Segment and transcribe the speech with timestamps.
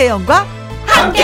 [0.00, 0.46] 김혜영과
[0.86, 1.22] 함께.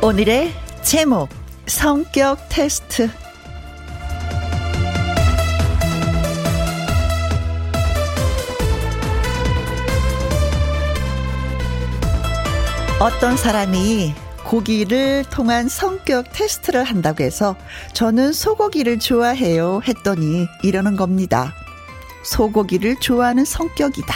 [0.00, 1.28] 오늘의 제목
[1.66, 3.10] 성격 테스트
[12.98, 14.23] 어떤 사람이
[14.54, 17.56] 고기를 통한 성격 테스트를 한다고 해서
[17.92, 21.52] 저는 소고기를 좋아해요 했더니 이러는 겁니다.
[22.22, 24.14] 소고기를 좋아하는 성격이다.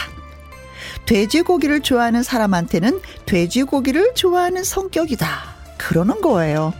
[1.05, 5.27] 돼지고기를 좋아하는 사람한테는 돼지고기를 좋아하는 성격이다.
[5.75, 6.71] 그러는 거예요.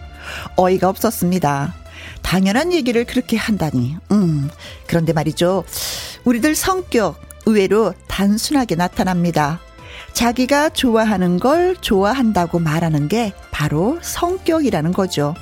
[0.55, 1.75] 어이가 없었습니다.
[2.21, 3.97] 당연한 얘기를 그렇게 한다니.
[4.13, 4.49] 음,
[4.87, 5.65] 그런데 말이죠.
[6.23, 9.59] 우리들 성격 의외로 단순하게 나타납니다.
[10.19, 15.33] 자기가 좋아하는 걸 좋아한다고 말하는 게 바로 성격이라는 거죠.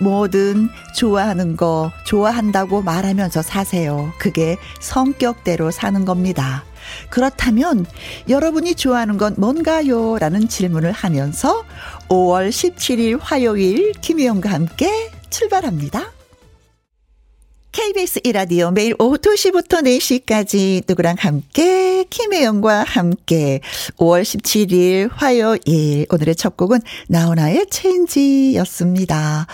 [0.00, 4.12] 뭐든 좋아하는 거 좋아한다고 말하면서 사세요.
[4.18, 6.64] 그게 성격대로 사는 겁니다.
[7.08, 7.86] 그렇다면
[8.28, 10.18] 여러분이 좋아하는 건 뭔가요?
[10.18, 11.62] 라는 질문을 하면서
[12.08, 16.10] 5월 17일 화요일 김희영과 함께 출발합니다.
[17.72, 23.60] KBS 이라디오 매일 오후 2시부터 4시까지 누구랑 함께 김혜영과 함께
[23.96, 29.46] 5월 17일 화요일 오늘의 첫 곡은 나훈아의 체인지였습니다.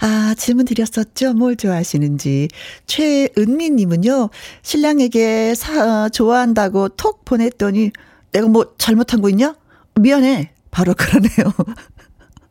[0.00, 1.32] 아 질문 드렸었죠.
[1.32, 2.48] 뭘 좋아하시는지.
[2.86, 4.28] 최은미 님은요.
[4.60, 7.90] 신랑에게 사, 좋아한다고 톡 보냈더니
[8.32, 9.54] 내가 뭐 잘못한 거 있냐?
[9.98, 10.52] 미안해.
[10.70, 11.54] 바로 그러네요.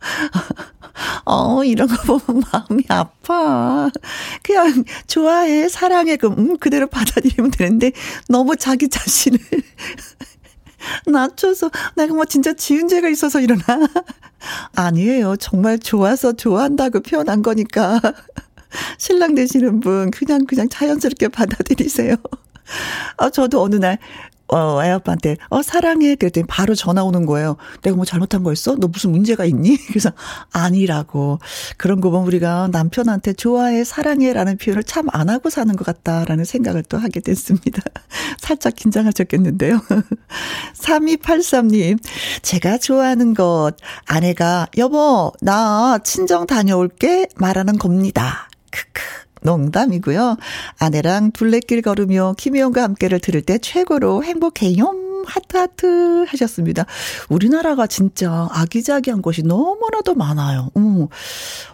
[1.26, 3.90] 어, 이런 거 보면 마음이 아파.
[4.44, 7.92] 그냥 좋아해, 사랑해, 그, 음, 그대로 받아들이면 되는데,
[8.28, 9.40] 너무 자기 자신을
[11.08, 13.64] 낮춰서 내가 뭐 진짜 지은 죄가 있어서 이러나?
[14.76, 15.36] 아니에요.
[15.38, 18.00] 정말 좋아서 좋아한다고 표현한 거니까.
[18.98, 22.16] 신랑 되시는 분, 그냥, 그냥 자연스럽게 받아들이세요.
[23.18, 23.98] 아, 저도 어느 날,
[24.48, 26.16] 어, 애아빠한테, 어, 사랑해.
[26.16, 27.56] 그랬더니 바로 전화 오는 거예요.
[27.84, 28.76] 내가 뭐 잘못한 거 있어?
[28.76, 29.78] 너 무슨 문제가 있니?
[29.88, 30.12] 그래서,
[30.52, 31.40] 아니라고.
[31.78, 36.46] 그런 거 보면 우리가 남편한테 좋아해, 사랑해 라는 표현을 참 안 하고 사는 것 같다라는
[36.46, 37.82] 생각을 또 하게 됐습니다.
[38.40, 39.82] 살짝 긴장하셨겠는데요.
[40.76, 42.00] 3283님,
[42.42, 43.72] 제가 좋아하는 것,
[44.06, 48.50] 아내가, 여보, 나 친정 다녀올게 말하는 겁니다.
[48.72, 49.21] 크크.
[49.42, 50.38] 농담이고요.
[50.80, 54.68] 아내랑 둘레길 걸으며 김혜영과 함께를 들을 때 최고로 행복해
[55.22, 55.26] 요.
[55.28, 56.86] 하트 하트 하셨습니다.
[57.30, 60.70] 우리나라가 진짜 아기자기한 곳이 너무나도 많아요.
[60.78, 61.08] 음.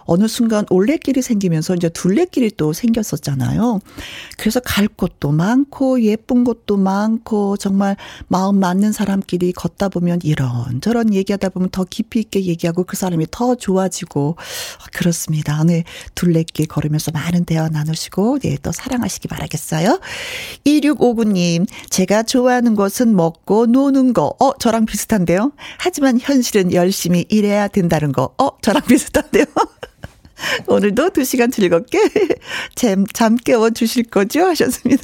[0.08, 3.80] 어느 순간 올레길이 생기면서 이제 둘레길이 또 생겼었잖아요.
[4.38, 7.98] 그래서 갈 곳도 많고 예쁜 곳도 많고 정말
[8.28, 13.56] 마음 맞는 사람끼리 걷다 보면 이런저런 얘기하다 보면 더 깊이 있게 얘기하고 그 사람이 더
[13.56, 14.38] 좋아지고
[14.94, 15.64] 그렇습니다.
[15.66, 15.84] 네.
[16.16, 20.00] 둘레길 걸으면서 많은 대화 나누시고 네, 또 사랑하시기 바라겠어요.
[20.66, 24.36] 2659님, 제가 좋아하는 것은 먹고 노는 거.
[24.40, 25.52] 어, 저랑 비슷한데요.
[25.78, 28.34] 하지만 현실은 열심히 일해야 된다는 거.
[28.38, 29.46] 어, 저랑 비슷한데요.
[30.68, 32.00] 오늘도 두 시간 즐겁게
[32.76, 34.46] 잠, 잠 깨워 주실 거죠?
[34.46, 35.04] 하셨습니다.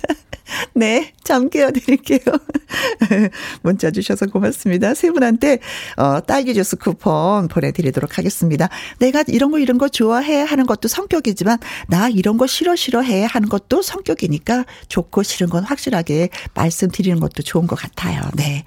[0.73, 2.19] 네, 잠 깨워드릴게요.
[3.61, 4.93] 문자 주셔서 고맙습니다.
[4.93, 5.59] 세 분한테,
[5.97, 8.69] 어, 딸기 주스 쿠폰 보내드리도록 하겠습니다.
[8.99, 13.49] 내가 이런 거, 이런 거 좋아해 하는 것도 성격이지만, 나 이런 거 싫어, 싫어해 하는
[13.49, 18.21] 것도 성격이니까, 좋고 싫은 건 확실하게 말씀드리는 것도 좋은 것 같아요.
[18.35, 18.63] 네.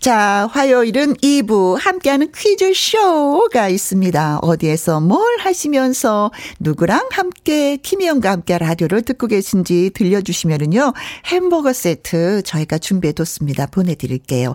[0.00, 4.38] 자, 화요일은 2부 함께하는 퀴즈쇼가 있습니다.
[4.42, 6.30] 어디에서 뭘 하시면서
[6.60, 10.92] 누구랑 함께, 김희영과 함께 라디오를 듣고 계신지 들려주시면은요,
[11.26, 13.66] 햄버거 세트 저희가 준비해뒀습니다.
[13.66, 14.54] 보내드릴게요.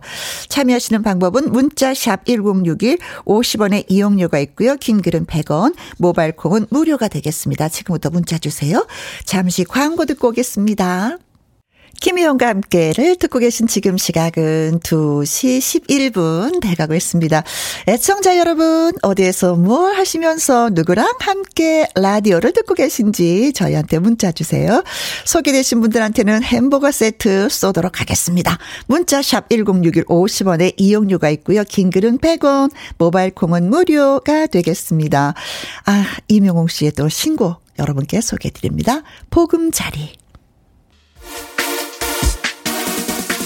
[0.50, 4.76] 참여하시는 방법은 문자샵 1061 50원의 이용료가 있고요.
[4.76, 7.70] 긴 글은 100원, 모바일 콩은 무료가 되겠습니다.
[7.70, 8.86] 지금부터 문자 주세요.
[9.26, 11.18] 잠시 광고 듣고 오겠습니다.
[12.00, 17.44] 김희영과 함께를 듣고 계신 지금 시각은 2시 11분 돼가고 있습니다.
[17.88, 24.84] 애청자 여러분, 어디에서 뭘 하시면서 누구랑 함께 라디오를 듣고 계신지 저희한테 문자 주세요.
[25.26, 28.58] 소개되신 분들한테는 햄버거 세트 쏘도록 하겠습니다.
[28.88, 31.64] 문자 샵 1061 50원에 이용료가 있고요.
[31.64, 35.34] 긴 글은 100원, 모바일 콩은 무료가 되겠습니다.
[35.86, 39.02] 아, 이명웅 씨의 또 신곡 여러분께 소개해 드립니다.
[39.30, 40.25] 보금자리.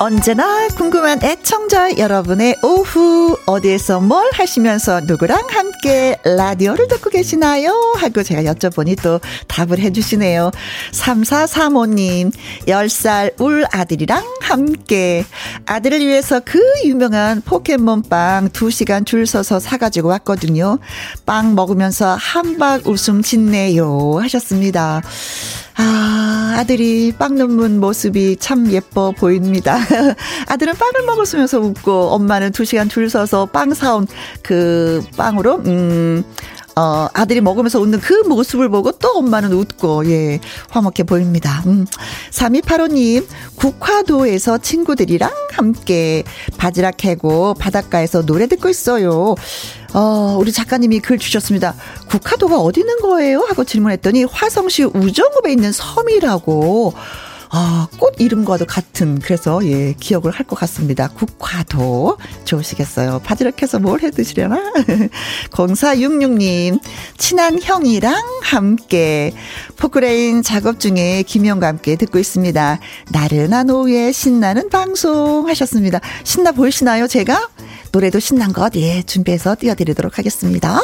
[0.00, 7.72] 언제나 궁금한 애청자 여러분의 오후 어디에서 뭘 하시면서 누구랑 함께 라디오를 듣고 계시나요?
[7.96, 10.52] 하고 제가 여쭤보니 또 답을 해주시네요.
[10.92, 12.32] 3435님
[12.68, 15.24] 10살 울 아들이랑 함께
[15.66, 20.78] 아들을 위해서 그 유명한 포켓몬빵 2시간 줄 서서 사가지고 왔거든요.
[21.26, 25.02] 빵 먹으면서 한박 웃음 짓네요 하셨습니다.
[25.80, 29.78] 아, 아들이 빵 넣는 모습이 참 예뻐 보입니다.
[30.48, 34.08] 아들은 빵을 먹으면서 웃고 엄마는 두 시간 줄 서서 빵 사온
[34.42, 36.24] 그 빵으로, 음,
[36.78, 40.38] 어, 아들이 먹으면서 웃는 그 모습을 보고 또 엄마는 웃고, 예,
[40.70, 41.64] 화목해 보입니다.
[41.66, 41.84] 음.
[42.30, 43.26] 3285님,
[43.56, 46.22] 국화도에서 친구들이랑 함께
[46.56, 49.34] 바지락 캐고 바닷가에서 노래 듣고 있어요.
[49.92, 51.74] 어, 우리 작가님이 글 주셨습니다.
[52.10, 53.40] 국화도가 어디 있는 거예요?
[53.40, 56.94] 하고 질문했더니 화성시 우정읍에 있는 섬이라고.
[57.50, 61.08] 아, 꽃 이름과도 같은, 그래서, 예, 기억을 할 것 같습니다.
[61.08, 62.18] 국화도.
[62.44, 63.20] 좋으시겠어요.
[63.24, 64.56] 바지락 해서 뭘 해 드시려나?
[65.50, 66.80] 0466님,
[67.16, 69.32] 친한 형이랑 함께,
[69.76, 72.78] 포크레인 작업 중에 김영과 함께 듣고 있습니다.
[73.10, 76.00] 나른한 오후에 신나는 방송 하셨습니다.
[76.24, 77.48] 신나 보이시나요, 제가?
[77.92, 80.80] 노래도 신난 것, 예, 준비해서 띄워드리도록 하겠습니다.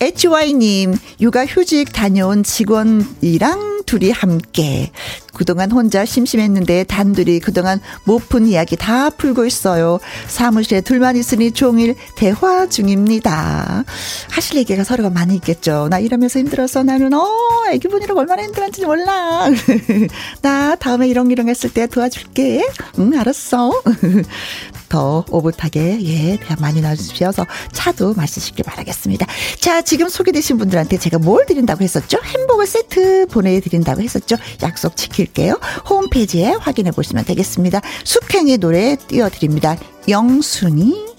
[0.00, 4.92] HY님, 육아 휴직 다녀온 직원이랑 둘이 함께.
[5.34, 9.98] 그동안 혼자 심심했는데 단둘이 그동안 못 푼 이야기 다 풀고 있어요.
[10.28, 13.84] 사무실에 둘만 있으니 종일 대화 중입니다.
[14.30, 15.88] 하실 얘기가 서로가 많이 있겠죠.
[15.90, 17.26] 나 이러면서 힘들어서 나는, 어,
[17.72, 19.48] 애기 분이라고 얼마나 힘들었는지 몰라.
[20.42, 22.64] 나 다음에 이런 이런 했을 때 도와줄게.
[23.00, 23.72] 응, 알았어.
[24.90, 29.24] 더 오붓하게 예 대화 많이 나눠주셔서 차도 마시시길 바라겠습니다.
[29.58, 32.18] 자 지금 소개되신 분들한테 제가 뭘 드린다고 했었죠?
[32.22, 34.36] 햄버거 세트 보내드린다고 했었죠?
[34.62, 35.58] 약속 지킬게요.
[35.88, 37.80] 홈페이지에 확인해 보시면 되겠습니다.
[38.04, 39.76] 숙행의 노래 띄워드립니다.
[40.08, 41.09] 영순이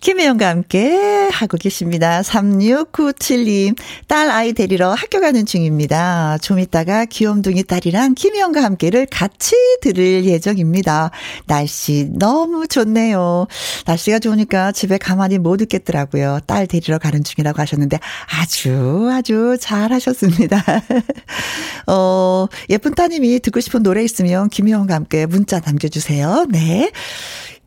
[0.00, 2.22] 김혜영과 함께 하고 계십니다.
[2.22, 3.76] 3697님,
[4.06, 6.38] 딸 아이 데리러 학교 가는 중입니다.
[6.40, 11.10] 좀 이따가 귀염둥이 딸이랑 김혜영과 함께를 같이 들을 예정입니다.
[11.46, 13.46] 날씨 너무 좋네요.
[13.86, 16.40] 날씨가 좋으니까 집에 가만히 못 있겠더라고요.
[16.46, 17.98] 딸 데리러 가는 중이라고 하셨는데
[18.40, 20.64] 아주 아주 잘 하셨습니다.
[21.86, 26.46] 어, 예쁜 따님이 듣고 싶은 노래 있으면 김혜영과 함께 문자 남겨주세요.
[26.48, 26.90] 네.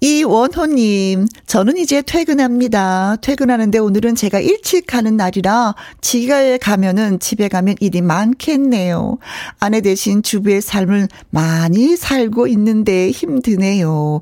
[0.04, 3.16] 이원호님, 저는 이제 퇴근합니다.
[3.22, 9.18] 퇴근하는데 오늘은 제가 일찍 가는 날이라 지가에 가면은 집에 가면 일이 많겠네요.
[9.62, 14.20] 아내 대신 주부의 삶을 많이 살고 있는데 힘드네요.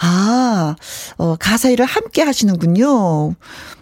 [0.00, 0.74] 아,
[1.16, 3.36] 어, 가사 일을 함께 하시는군요.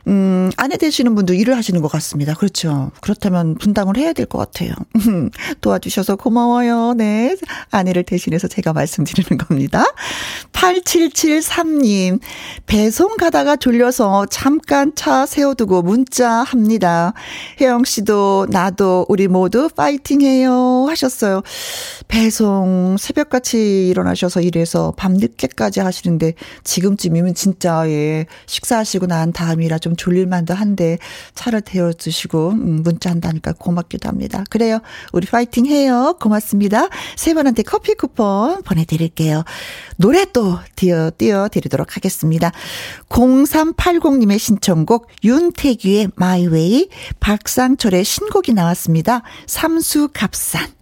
[0.08, 2.34] 음, 아내 되시는 분도 일을 하시는 것 같습니다.
[2.34, 2.90] 그렇죠.
[3.00, 4.72] 그렇다면 분담을 해야 될 것 같아요.
[5.60, 6.94] 도와주셔서 고마워요.
[6.94, 7.36] 네.
[7.70, 9.84] 아내를 대신해서 제가 말씀드리는 겁니다.
[10.52, 12.20] 8773님,
[12.66, 17.12] 배송 가다가 졸려서 잠깐 차 세워두고 문자 합니다.
[17.60, 20.86] 혜영 씨도 나도 우리 모두 파이팅 해요.
[20.88, 21.42] 하셨어요.
[22.08, 30.98] 배송 새벽같이 일어나셔서 일해서 밤늦게까지 하시는데 지금쯤이면 진짜 예, 식사하시고 난 다음이라 좀 졸릴만도 한데
[31.34, 34.44] 차를 태워주시고 음, 문자 한다니까 고맙기도 합니다.
[34.48, 34.78] 그래요.
[35.12, 36.16] 우리 파이팅 해요.
[36.20, 36.88] 고맙습니다.
[37.16, 39.44] 세 분한테 커피 쿠폰 보내드릴게요.
[39.96, 42.52] 노래 또 띄워, 띄워드리도록 하겠습니다.
[43.08, 46.88] 0380님의 신청곡 윤태규의 마이웨이
[47.20, 49.22] 박상철의 신곡이 나왔습니다.
[49.46, 50.77] 삼수갑산.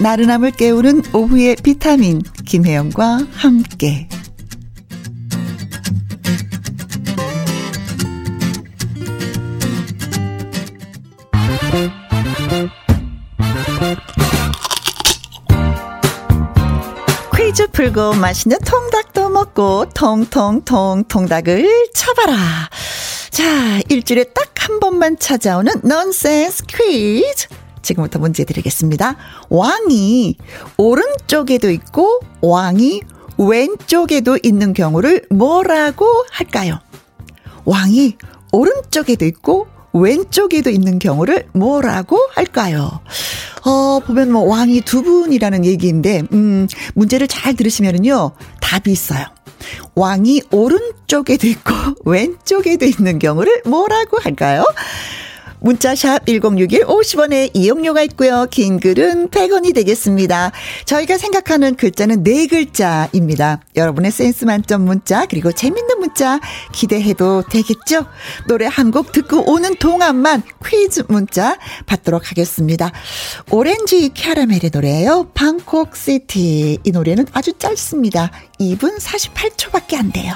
[0.00, 4.08] 나른함을 깨우는 오후의 비타민 김혜영과 함께
[17.36, 22.36] 퀴즈 풀고 맛있는 통닭도 먹고 통통통 통닭을 쳐봐라.
[23.30, 27.48] 자, 일주일에 딱 한 번만 찾아오는 넌센스 퀴즈.
[27.82, 29.16] 지금부터 문제 드리겠습니다.
[29.48, 30.36] 왕이
[30.76, 33.02] 오른쪽에도 있고 왕이
[33.38, 36.80] 왼쪽에도 있는 경우를 뭐라고 할까요?
[37.64, 38.16] 왕이
[38.52, 43.00] 오른쪽에도 있고 왼쪽에도 있는 경우를 뭐라고 할까요?
[43.64, 49.24] 어, 보면 뭐 왕이 두 분이라는 얘기인데, 음, 문제를 잘 들으시면은요, 답이 있어요.
[49.94, 51.72] 왕이 오른쪽에도 있고
[52.04, 54.64] 왼쪽에도 있는 경우를 뭐라고 할까요?
[55.60, 58.46] 문자샵 1061 50원에 이용료가 있고요.
[58.50, 60.52] 긴 글은 100원이 되겠습니다.
[60.84, 63.60] 저희가 생각하는 글자는 네 글자입니다.
[63.76, 66.40] 여러분의 센스 만점 문자 그리고 재밌는 문자
[66.72, 68.06] 기대해도 되겠죠?
[68.48, 72.90] 노래 한 곡 듣고 오는 동안만 퀴즈 문자 받도록 하겠습니다.
[73.50, 75.30] 오렌지 캐러멜의 노래예요.
[75.34, 76.78] Bangkok City.
[76.82, 78.30] 이 노래는 아주 짧습니다.
[78.58, 80.34] 2분 48초밖에 안 돼요.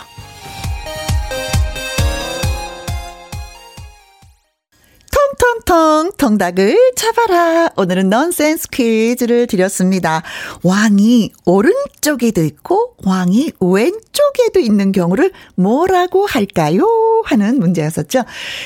[5.39, 7.71] 통통통 통닭을 잡아라.
[7.77, 10.23] 오늘은 넌센스 퀴즈를 드렸습니다.
[10.63, 16.83] 왕이 오른쪽에도 있고 왕이 왼쪽에도 있는 경우를 뭐라고 할까요?
[17.25, 18.25] 하는 문제였었죠.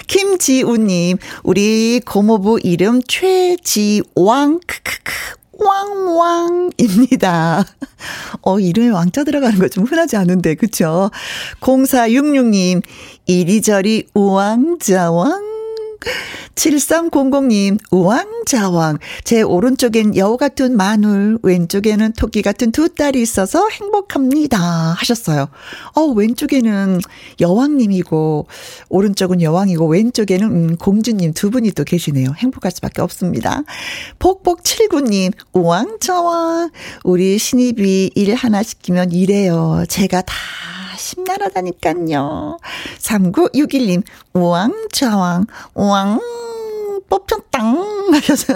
[0.08, 5.12] 김지우님, 우리 고모부 이름 최지왕, 크크크.
[5.58, 7.64] 왕왕입니다.
[8.42, 11.11] 어, 이름에 왕자 들어가는 거 좀 흔하지 않은데, 그쵸?
[11.61, 12.82] 0466님,
[13.25, 15.55] 이리저리 우왕자왕
[16.54, 18.98] 7300님, 우왕좌왕.
[19.25, 24.58] 제 오른쪽엔 여우 같은 마눌, 왼쪽에는 토끼 같은 두 딸이 있어서 행복합니다.
[24.58, 25.48] 하셨어요.
[25.94, 27.00] 어, 왼쪽에는
[27.40, 28.46] 여왕님이고,
[28.88, 32.30] 오른쪽은 여왕이고, 왼쪽에는 음, 공주님 두 분이 또 계시네요.
[32.38, 33.62] 행복할 수밖에 없습니다.
[34.18, 36.70] 복복칠구님, 우왕좌왕.
[37.04, 39.84] 우리 신입이 일 하나 시키면 이래요.
[39.88, 40.34] 제가 다
[40.96, 42.58] 신나라다니깐요
[42.98, 44.02] 3961님,
[44.34, 46.20] 우왕좌왕, 우왕,
[47.08, 48.10] 뽑혔당.
[48.12, 48.54] 하셔서.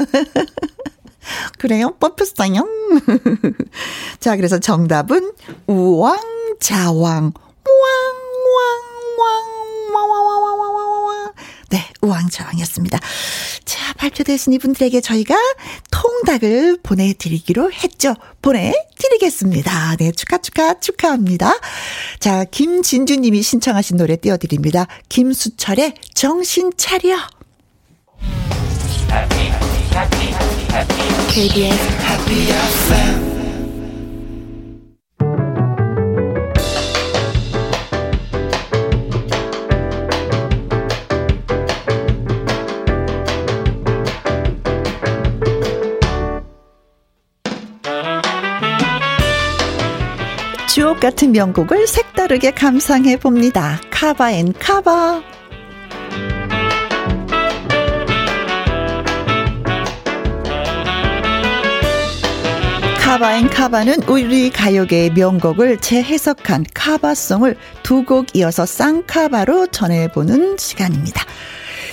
[1.58, 1.94] 그래요?
[2.00, 2.66] 뽑혔어요?
[4.20, 5.32] 자, 그래서 정답은
[5.66, 6.12] 우왕좌왕,
[6.98, 7.32] 우왕,
[8.46, 8.80] 우왕,
[9.18, 10.79] 우왕, 왕왕왕왕왕
[12.02, 12.98] 네, 우왕좌왕이었습니다.
[13.64, 15.34] 자, 발표되신 이분들에게 저희가
[15.90, 18.14] 통닭을 보내드리기로 했죠.
[18.42, 19.96] 보내드리겠습니다.
[19.96, 21.58] 네, 축하, 축하, 축하합니다.
[22.18, 24.86] 자, 김진주님이 신청하신 노래 띄워드립니다.
[25.08, 27.16] 김수철의 정신 차려.
[31.32, 33.39] KBS Happy FM
[50.72, 53.80] 주옥 같은 명곡을 색다르게 감상해 봅니다.
[53.90, 55.20] Cover and Cover.
[63.00, 71.24] Cover and Cover는 우리 가요계의 명곡을 재해석한 cover song을 두 곡 이어서 쌍cover로 전해보는 시간입니다.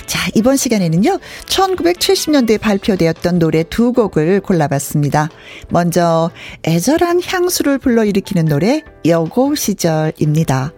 [0.08, 5.28] 자, 이번 시간에는요, 1970년대에 발표되었던 노래 두 곡을 골라봤습니다.
[5.68, 6.30] 먼저,
[6.66, 10.72] 애절한 향수를 불러일으키는 노래, 여고 시절입니다.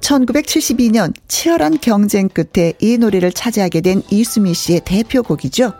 [0.00, 5.72] 1972년 치열한 경쟁 끝에 이 노래를 차지하게 된 이수미 씨의 대표곡이죠.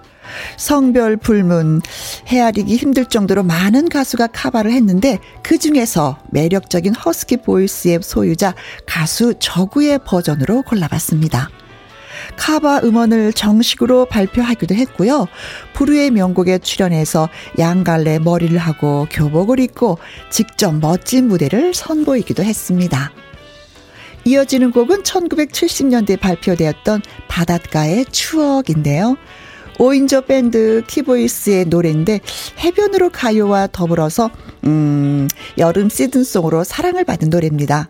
[0.56, 1.82] 성별 불문,
[2.28, 8.54] 헤아리기 힘들 정도로 많은 가수가 카바를 했는데 그 중에서 매력적인 허스키 보이스의 소유자
[8.86, 11.50] 가수 저구의 버전으로 골라봤습니다.
[12.36, 15.26] 카바 음원을 정식으로 발표하기도 했고요.
[15.74, 19.98] 부르의 명곡에 출연해서 양갈래 머리를 하고 교복을 입고
[20.30, 23.12] 직접 멋진 무대를 선보이기도 했습니다.
[24.24, 29.16] 이어지는 곡은 1970년대 발표되었던 바닷가의 추억인데요.
[29.78, 32.20] 5인조 밴드 키보이스의 노래인데
[32.58, 34.30] 해변으로 가요와 더불어서
[34.64, 37.88] 음, 여름 시즌송으로 사랑을 받은 노래입니다.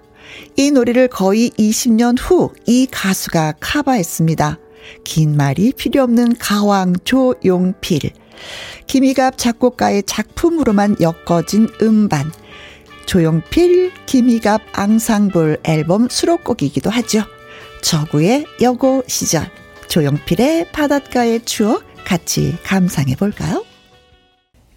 [0.56, 4.58] 이 노래를 거의 20년 후 이 가수가 카바했습니다.
[5.04, 8.00] 긴 말이 필요 없는 가왕 조용필.
[8.86, 12.30] 김희갑 작곡가의 작품으로만 엮어진 음반.
[13.06, 17.22] 조용필, 김희갑 앙상블 앨범 수록곡이기도 하죠.
[17.82, 19.48] 저구의 여고 시절.
[19.88, 23.64] 조용필의 바닷가의 추억 같이 감상해 볼까요?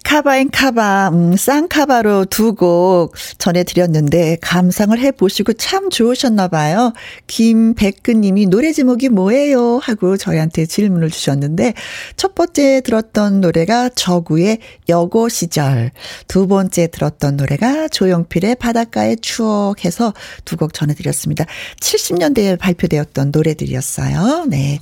[0.10, 6.94] 카바인 카바, 음, 쌍카바로 두 곡 전해드렸는데, 감상을 해보시고 참 좋으셨나봐요.
[7.28, 9.78] 김백근님이 노래 제목이 뭐예요?
[9.78, 11.76] 하고 저희한테 질문을 주셨는데,
[12.18, 14.58] 첫 번째 들었던 노래가 저구의
[14.90, 15.92] 여고 시절,
[16.28, 20.14] 두 번째 들었던 노래가 조용필의 바닷가의 추억 해서
[20.44, 21.46] 두 곡 전해드렸습니다.
[21.82, 24.46] 70년대에 발표되었던 노래들이었어요.
[24.50, 24.80] 네.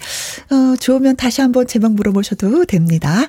[0.49, 3.27] 어, 좋으면 다시 한번 제목 물어보셔도 됩니다.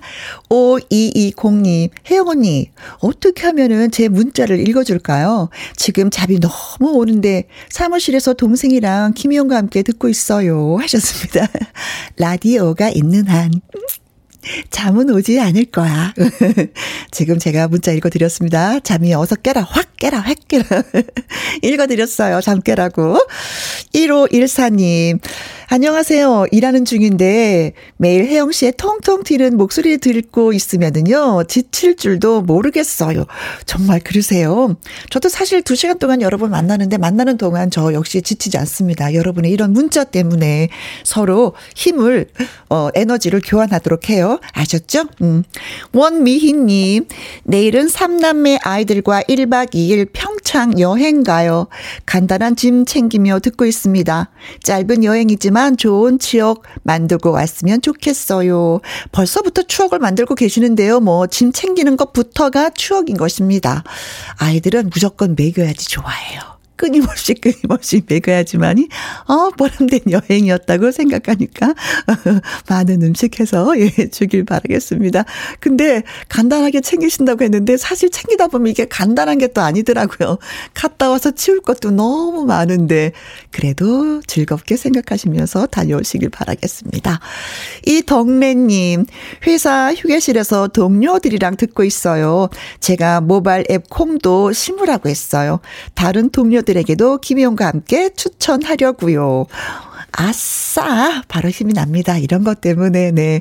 [0.49, 5.51] 5220님, 혜영 언니, 어떻게 하면은 제 문자를 읽어줄까요?
[5.77, 10.77] 지금 잡이 너무 오는데 사무실에서 동생이랑 김희영과 함께 듣고 있어요.
[10.81, 11.49] 하셨습니다.
[12.17, 13.51] 라디오가 있는 한.
[14.71, 16.15] 잠은 오지 않을 거야.
[17.11, 18.81] 지금 제가 문자 읽어드렸습니다.
[18.81, 19.89] 잠이 어서 깨라, 확!
[19.99, 20.65] 깨라, 획 깨라.
[21.63, 22.41] 읽어드렸어요.
[22.41, 23.19] 잠 깨라고.
[23.93, 25.21] 1514님.
[25.71, 26.47] 안녕하세요.
[26.51, 31.45] 일하는 중인데 매일 혜영 씨의 통통 튀는 목소리 듣고 있으면은요.
[31.45, 33.27] 지칠 줄도 모르겠어요.
[33.67, 34.77] 정말 그러세요.
[35.11, 39.13] 저도 사실 두 시간 동안 여러분 만나는데 만나는 동안 저 역시 지치지 않습니다.
[39.13, 40.71] 여러분의 이런 문자 때문에
[41.05, 42.29] 서로 힘을,
[42.71, 44.38] 어, 에너지를 교환하도록 해요.
[44.53, 45.05] 아셨죠?
[45.23, 45.45] 음.
[45.93, 47.07] 원미희님,
[47.45, 51.69] 내일은 삼남매 아이들과 1박 2일 평창 여행 가요.
[52.07, 54.31] 간단한 짐 챙기며 듣고 있습니다.
[54.63, 58.81] 짧은 여행이지만 좋은 추억 만들고 왔으면 좋겠어요.
[59.13, 61.01] 벌써부터 추억을 만들고 계시는데요.
[61.01, 63.85] 뭐, 짐 챙기는 것부터가 추억인 것입니다.
[64.39, 66.58] 아이들은 무조건 먹여야지 좋아해요.
[66.79, 68.89] 끊임없이 끊임없이 먹어야지만이
[69.27, 71.75] 어 보람된 여행이었다고 생각하니까
[72.71, 75.25] 많은 음식 해서 예 주길 바라겠습니다.
[75.61, 80.39] 근데 간단하게 챙기신다고 했는데 사실 챙기다 보면 이게 간단한 게 또 아니더라고요.
[80.75, 83.13] 갔다 와서 치울 것도 너무 많은데
[83.51, 87.19] 그래도 즐겁게 생각하시면서 다녀오시길 바라겠습니다.
[87.87, 89.07] 이 덕래님
[89.47, 92.49] 회사 휴게실에서 동료들이랑 듣고 있어요.
[92.81, 95.61] 제가 모바일 앱 콩도 심으라고 했어요.
[95.95, 99.47] 다른 동료 가족들에게도 김희용과 함께 추천하려고요.
[100.13, 101.23] 아싸!
[101.29, 102.19] 바로 힘이 납니다.
[102.19, 103.41] 이런 것 때문에, 네.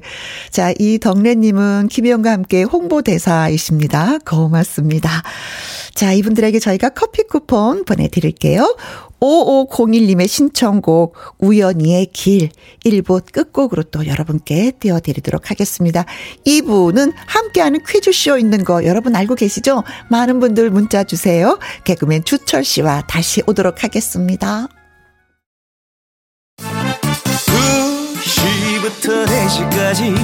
[0.52, 4.20] 자, 이 덕래님은 김희영과 함께 홍보대사이십니다.
[4.26, 5.24] 고맙습니다.
[5.94, 8.78] 자, 이분들에게 저희가 커피 쿠폰 보내드릴게요.
[9.20, 12.50] 5501님의 신청곡 우연히의 길
[12.86, 16.06] 1부 끝곡으로 또 여러분께 띄워드리도록 하겠습니다.
[16.46, 19.84] 2부는 함께하는 퀴즈쇼 있는 거 여러분 알고 계시죠?
[20.10, 21.60] 많은 분들 문자 주세요.
[21.84, 24.68] 개그맨 주철 씨와 다시 오도록 하겠습니다.
[28.98, 30.16] 2시부터 4시까지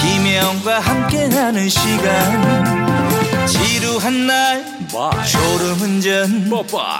[0.00, 3.07] 김혜영과 함께하는 시간
[3.48, 4.64] 지루한 날
[5.26, 6.50] 졸음운전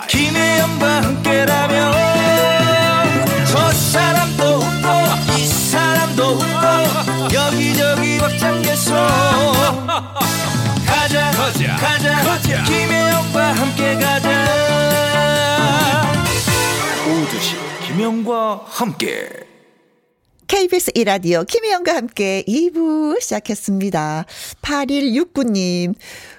[0.09, 1.93] 김혜영과 함께라면
[3.47, 8.95] 저 사람도 웃고 이 사람도 웃고 여기저기 벅장개소.
[10.87, 12.65] 가자 가자 가자, 가자.
[12.65, 14.29] 김혜영과 함께 가자.
[17.07, 17.57] 오두시
[17.87, 19.49] 김혜영과 함께.
[20.49, 24.25] KBS 이라디오 김혜영과 함께 2부 시작했습니다.
[24.63, 25.95] 8169님,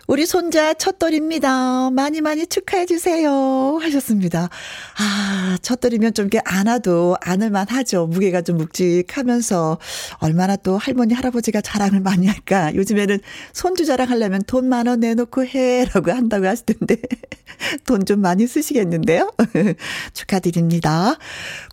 [0.10, 1.92] 우리 손자 첫돌입니다.
[1.92, 3.78] 많이 많이 축하해 주세요.
[3.80, 4.50] 하셨습니다.
[4.98, 8.08] 아, 첫돌이면 좀 이렇게 안아도 안을만 하죠.
[8.08, 9.78] 무게가 좀 묵직하면서
[10.18, 12.74] 얼마나 또 할머니, 할아버지가 자랑을 많이 할까.
[12.74, 13.20] 요즘에는
[13.54, 15.86] 손주 자랑하려면 돈 만 원 내놓고 해.
[15.94, 16.96] 라고 한다고 하시던데.
[17.86, 19.32] 돈 좀 많이 쓰시겠는데요?
[20.14, 21.18] 축하드립니다.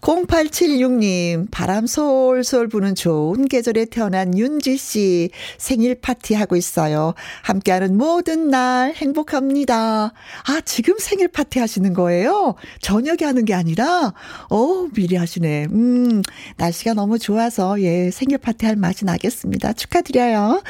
[0.02, 7.14] 0876님, 바람 솔솔 부는 좋은 계절에 태어난 윤지 씨 생일 파티 하고 있어요.
[7.42, 10.12] 함께하는 모든 모든 날 행복합니다.
[10.46, 12.56] 아, 지금 생일 파티 하시는 거예요?
[12.80, 14.14] 저녁에 하는 게 아니라?
[14.50, 15.66] 어, 미리 하시네.
[15.70, 16.22] 음,
[16.56, 19.74] 날씨가 너무 좋아서, 예, 생일 파티 할 맛이 나겠습니다.
[19.74, 20.60] 축하드려요.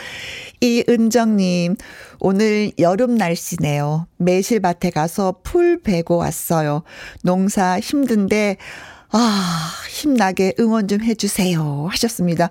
[0.61, 1.77] 이은정님,
[2.21, 4.07] 오늘 여름 날씨네요.
[4.19, 6.83] 매실밭에 가서 풀 베고 왔어요.
[7.23, 8.59] 농사 힘든데,
[9.13, 11.87] 아, 힘나게 응원 좀 해주세요.
[11.91, 12.51] 하셨습니다.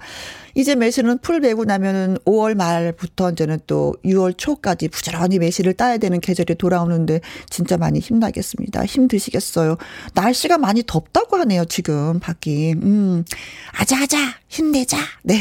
[0.56, 6.20] 이제 매실은 풀 베고 나면은 5월 말부터 이제는 또 6월 초까지 부지런히 매실을 따야 되는
[6.20, 8.86] 계절이 돌아오는데 진짜 많이 힘나겠습니다.
[8.86, 9.78] 힘드시겠어요.
[10.14, 12.74] 날씨가 많이 덥다고 하네요, 지금 밖이.
[12.74, 13.26] 음.
[13.74, 14.98] 아자아자 힘내자.
[15.24, 15.38] 네.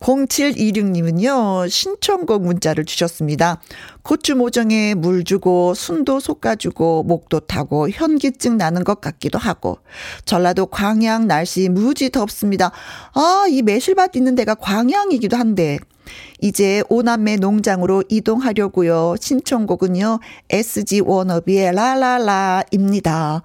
[0.00, 3.60] 0726님은요, 신청곡 문자를 주셨습니다.
[4.02, 9.78] 고추 모종에 물 주고, 순도 솎아주고, 목도 타고, 현기증 나는 것 같기도 하고,
[10.24, 12.72] 전라도 광양 날씨 무지 덥습니다.
[13.14, 15.78] 아, 이 매실밭 있는 데가 광양이기도 한데,
[16.40, 19.16] 이제 오남매 농장으로 이동하려고요.
[19.20, 20.20] 신청곡은요.
[20.50, 23.42] SG 워너비의 라라라입니다.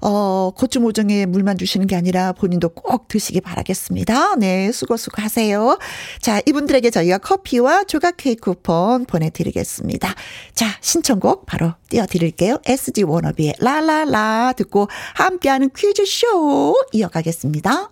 [0.00, 4.36] 어, 고추 모종에 물만 주시는 게 아니라 본인도 꼭 드시기 바라겠습니다.
[4.36, 5.78] 네, 수고 수고하세요.
[6.20, 10.14] 자, 이분들에게 저희가 커피와 조각 케이크 쿠폰 보내드리겠습니다.
[10.54, 12.58] 자, 신청곡 바로 띄워드릴게요.
[12.66, 17.90] SG 워너비의 라라라 듣고 함께하는 퀴즈쇼 이어가겠습니다.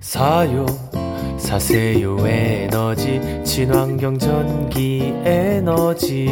[0.00, 0.66] 사요
[1.38, 6.26] 사세요 에너지 친환경 전기 에너지.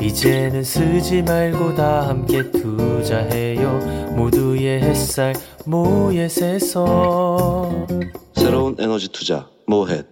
[0.00, 4.14] 이제는 쓰지 말고 다 함께 투자해요.
[4.16, 5.34] 모두의 햇살
[5.66, 7.86] 모예세서.
[8.34, 10.11] 새로운 에너지 투자 모햇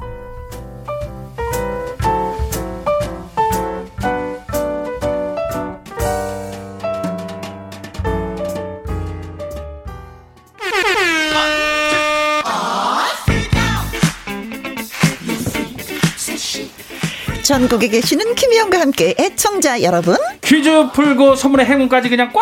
[17.51, 22.41] 전국에 계시는 김희영과 함께 애청자 여러분 퀴즈 풀고 선물의 행운까지 그냥 꽉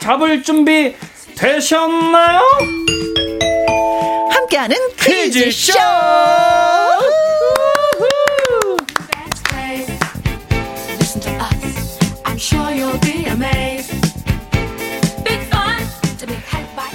[0.00, 0.96] 잡을 준비
[1.36, 2.40] 되셨나요?
[4.30, 5.78] 함께하는 퀴즈쇼.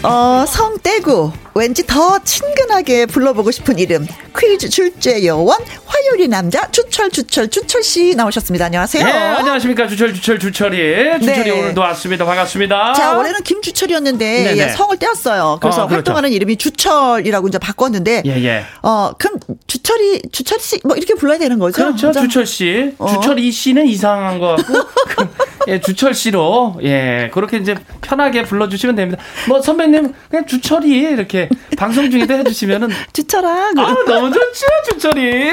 [0.02, 7.12] 어, 성 떼고 왠지 더 친근하게 불러보고 싶은 이름 퀴즈 출제 요원 화요리 남자 주철
[7.12, 8.66] 주철 주철 씨 나오셨습니다.
[8.66, 9.06] 안녕하세요.
[9.06, 9.88] 네, 안녕하십니까.
[9.88, 11.20] 주철, 주철, 주철이.
[11.22, 11.52] 주철이 네.
[11.52, 12.26] 오늘도 왔습니다.
[12.26, 12.94] 반갑습니다.
[12.94, 14.58] 자, 원래는 김주철이었는데.
[14.58, 15.60] 예, 성을 떼었어요.
[15.62, 15.96] 그래서 어, 그렇죠.
[15.98, 18.63] 활동하는 이름이 주철이라고 이제 바꿨는데 예, 예.
[18.82, 19.38] 어, 그럼
[19.68, 21.76] 주철이 주철 씨 뭐 이렇게 불러야 되는 거죠?
[21.84, 22.08] 그렇죠.
[22.08, 22.22] 그죠?
[22.22, 22.96] 주철 씨.
[22.98, 23.08] 어.
[23.08, 24.74] 주철 이 씨는 이상한 것 같고,
[25.08, 25.28] 그,
[25.72, 29.22] 예, 주철 씨로, 예, 그렇게 이제 편하게 불러주시면 됩니다.
[29.48, 31.42] 뭐, 선배님, 그냥 주철이 이렇게
[31.77, 33.49] 방송 중에도 해주시면은, 주철아.
[33.49, 33.71] 아,
[34.08, 35.51] 너무 좋죠, 주철이.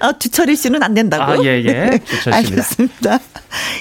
[0.00, 1.32] 아, 주철이 씨는 안 된다고?
[1.32, 1.98] 아, 예, 예.
[2.04, 2.36] 주철 씨입니다.
[2.36, 3.18] 알겠습니다.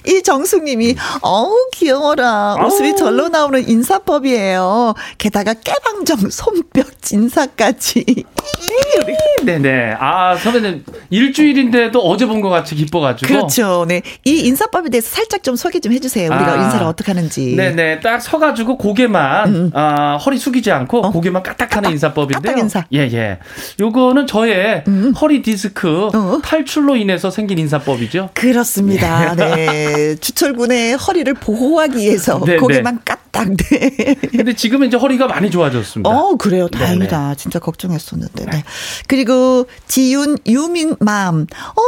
[0.08, 2.56] 이 정숙 님이, 어우, 귀여워라.
[2.66, 2.96] 웃음이 아우.
[2.96, 4.94] 절로 나오는 인사법이에요.
[5.18, 8.06] 게다가 깨방정, 손뼉, 진사까지.
[9.44, 9.96] 네네.
[10.00, 13.28] 아, 선배님, 일주일인데도 어제 본 것 같이 기뻐가지고.
[13.28, 13.84] 그렇죠.
[13.86, 14.02] 네.
[14.24, 16.32] 이 인사법에 대해서 살짝 좀 소개 좀 해주세요.
[16.32, 16.64] 우리가 아.
[16.64, 17.54] 인사를 어떻게 하는지.
[17.56, 18.00] 네네.
[18.00, 21.12] 딱 서가지고 고개만, 아, 허리 숙이지 않고 음, 어.
[21.12, 22.42] 고개만 까딱하는 인사법인데요.
[22.42, 22.86] 까딱 인사.
[22.94, 23.40] 예, 예.
[23.80, 24.84] 요거는 저의
[25.20, 26.40] 허리 디스크 어.
[26.44, 28.30] 탈출로 인해서 생긴 인사법이죠.
[28.34, 29.36] 그렇습니다.
[29.36, 30.16] 네.
[30.22, 33.29] 주철군의 허리를 보호하기 위해서 네, 고개만 까딱.
[33.32, 34.16] 네.
[34.32, 36.10] 근데 지금은 이제 허리가 많이 좋아졌습니다.
[36.10, 36.68] 어, 그래요.
[36.68, 37.36] 다행이다.
[37.36, 38.46] 진짜 걱정했었는데.
[38.46, 38.64] 네.
[39.08, 41.42] 그리고 지윤, 유민, 맘.
[41.76, 41.82] 어,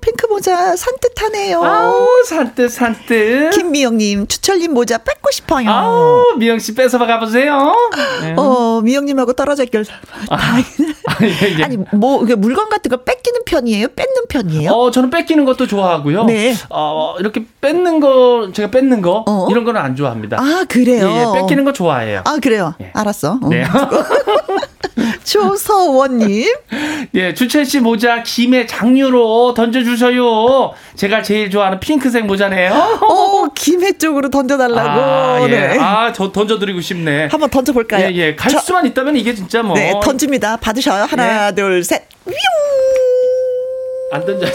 [0.00, 1.62] 핑크 모자 산뜻하네요.
[1.62, 3.50] 아우, 산뜻, 산뜻.
[3.50, 5.68] 김미영님, 주철님 모자 뺏고 싶어요.
[5.70, 7.74] 아우, 미영씨 뺏어봐 가보세요.
[8.22, 8.34] 네.
[8.36, 9.84] 어, 미영님하고 떨어져 있길.
[10.28, 10.94] 다행이네.
[11.06, 11.64] 아, 예, 예.
[11.64, 13.88] 아니, 뭐, 물건 같은 거 뺏기는 편이에요?
[13.88, 14.70] 뺏는 편이에요?
[14.70, 16.24] 어, 저는 뺏기는 것도 좋아하고요.
[16.24, 16.54] 네.
[16.70, 19.46] 어, 이렇게 뺏는 거, 제가 뺏는 거, 어?
[19.50, 20.38] 이런 거는 안 좋아합니다.
[20.40, 21.08] 아, 그래 요?
[21.08, 22.22] 예, 예, 뺏기는 거 좋아해요.
[22.24, 22.74] 아, 그래요?
[22.80, 22.90] 예.
[22.94, 23.38] 알았어.
[23.42, 23.48] 어.
[23.48, 23.64] 네.
[25.24, 26.46] 조서원님.
[27.14, 30.72] 예, 주철 씨 모자 김의 장류로 던져주셔요.
[30.96, 32.72] 제가 제일 좋아하는 핑크색 모자네요.
[32.72, 34.88] 어, 김해 쪽으로 던져달라고.
[35.00, 35.46] 아, 예.
[35.48, 35.78] 네.
[35.78, 37.28] 아, 저 던져드리고 싶네.
[37.30, 38.06] 한번 던져볼까요?
[38.06, 38.36] 예, 예.
[38.36, 39.74] 갈 저- 수만 있다면 이게 진짜 뭐.
[39.76, 40.56] 네, 던집니다.
[40.56, 41.04] 받으셔요.
[41.04, 42.08] 하나, 둘, 셋.
[42.24, 42.34] 뿅!
[44.10, 44.46] 안 던져.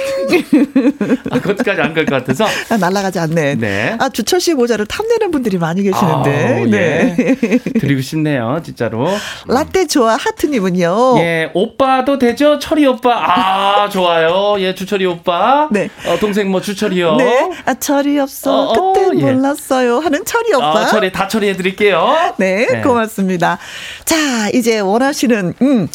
[1.29, 2.45] 아, 그것까지 안 갈 것 같아서.
[2.69, 3.55] 아, 날아가지 않네.
[3.55, 3.95] 네.
[3.99, 6.57] 아, 주철 씨 모자를 탐내는 분들이 많이 계시는데.
[6.59, 7.15] 아우, 네.
[7.17, 7.57] 예.
[7.79, 9.07] 드리고 싶네요, 진짜로.
[9.47, 11.15] 라떼 좋아 하트님은요.
[11.19, 12.57] 예, 오빠도 되죠?
[12.59, 13.13] 철이 오빠.
[13.15, 14.55] 아, 좋아요.
[14.59, 15.67] 예, 주철이 오빠.
[15.71, 15.89] 네.
[16.07, 17.15] 어, 동생 뭐 주철이요.
[17.17, 17.49] 네.
[17.65, 18.51] 아, 철이 없어.
[18.51, 19.21] 어, 어, 그때 예.
[19.31, 19.99] 몰랐어요.
[19.99, 20.79] 하는 철이 오빠.
[20.81, 22.33] 아, 철이 다 처리해드릴게요.
[22.37, 22.81] 네, 네.
[22.81, 23.59] 고맙습니다.
[24.05, 25.87] 자, 이제 원하시는, 음,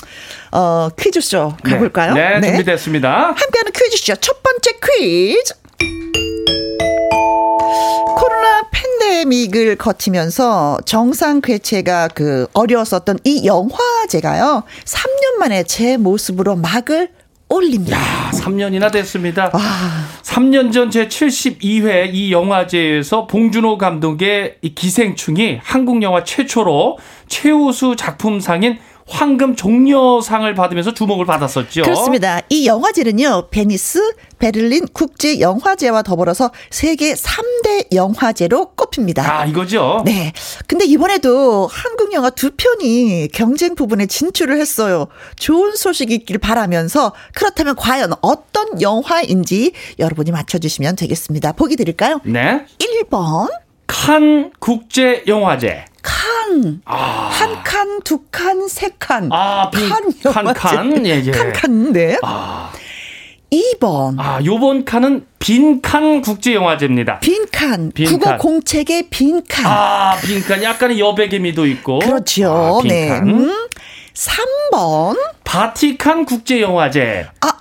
[0.53, 2.15] 어, 퀴즈쇼 가볼까요?
[2.15, 3.09] 네, 네, 준비됐습니다.
[3.37, 5.55] 함께하는 퀴즈쇼 첫 번째 퀴즈.
[8.17, 14.63] 코로나 팬데믹을 거치면서 정상 개최가 그 어려웠었던 이 영화제가요.
[14.85, 17.11] 3년 만에 제 모습으로 막을
[17.51, 17.97] 올립니다.
[17.99, 19.51] 야, 3년이나 됐습니다.
[19.55, 27.97] 아, 3년 전 제 72회 이 영화제에서 봉준호 감독의 이 기생충이 한국 영화 최초로 최우수
[27.97, 31.83] 작품상인 황금 종려상을 받으면서 주목을 받았었죠.
[31.83, 32.41] 그렇습니다.
[32.51, 34.01] 이 영화제는요, 베니스,
[34.39, 39.41] 베를린 국제 영화제와 더불어서 세계 3대 영화제로 꼽힙니다.
[39.41, 40.03] 아, 이거죠?
[40.05, 40.33] 네.
[40.67, 45.09] 근데 이번에도 한국 영화 두 편이 경쟁 부분에 진출을 했어요.
[45.37, 51.53] 좋은 소식이 있길 바라면서 그렇다면 과연 어떤 영화인지 여러분이 맞춰주시면 되겠습니다.
[51.53, 52.21] 보기 드릴까요?
[52.25, 52.67] 네.
[52.79, 53.49] 1번,
[53.87, 55.87] 칸 국제 영화제.
[56.49, 56.81] 칸.
[56.85, 59.29] 한 칸, 두 칸, 세 칸.
[59.33, 59.89] 아, 빈-
[60.23, 61.07] 칸 칸.
[61.07, 61.31] 예, 예.
[61.31, 62.17] 칸, 칸, 네.
[62.23, 62.71] 아,
[63.53, 64.17] 2번.
[64.19, 67.21] 아, 요번 칸은 빈칸 국제 영화제입니다.
[67.21, 67.93] 빈칸.
[67.95, 68.39] 빈 국어 칸.
[68.39, 69.67] 공책의 빈칸.
[69.67, 71.99] 아, 빈칸 약간의 여백의 미도 있고.
[72.01, 72.81] 그렇죠.
[72.83, 73.07] 아, 네.
[73.21, 73.29] 빈칸.
[73.29, 73.69] 음.
[74.15, 75.17] 3번.
[75.45, 77.27] 바티칸 국제 영화제.
[77.41, 77.53] 아,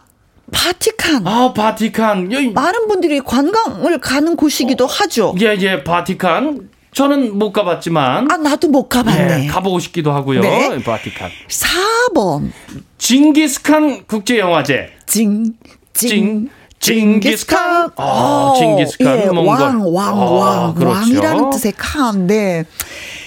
[0.51, 1.25] 바티칸.
[1.27, 2.29] 아, 바티칸.
[2.53, 5.35] 많은 분들이 관광을 가는 곳이기도 하죠.
[5.41, 6.69] 예, 예, 바티칸.
[6.97, 8.27] 저는 못 가봤지만.
[8.31, 9.43] 아, 나도 못 가봤네.
[9.43, 10.41] 예, 가보고 싶기도 하고요.
[10.41, 10.81] 네.
[10.81, 11.29] 바티칸.
[11.47, 12.49] 4번.
[12.97, 14.89] 징기스칸 국제 영화제.
[15.05, 15.53] 징,
[15.93, 17.91] 징, 징, 징기스칸.
[17.97, 19.45] 아, 어, 징기스칸, 예, 몽골.
[19.45, 20.73] 왕, 왕, 아, 왕.
[20.73, 20.97] 그렇죠.
[20.97, 22.25] 왕이라는 뜻의 칸.
[22.25, 22.63] 네.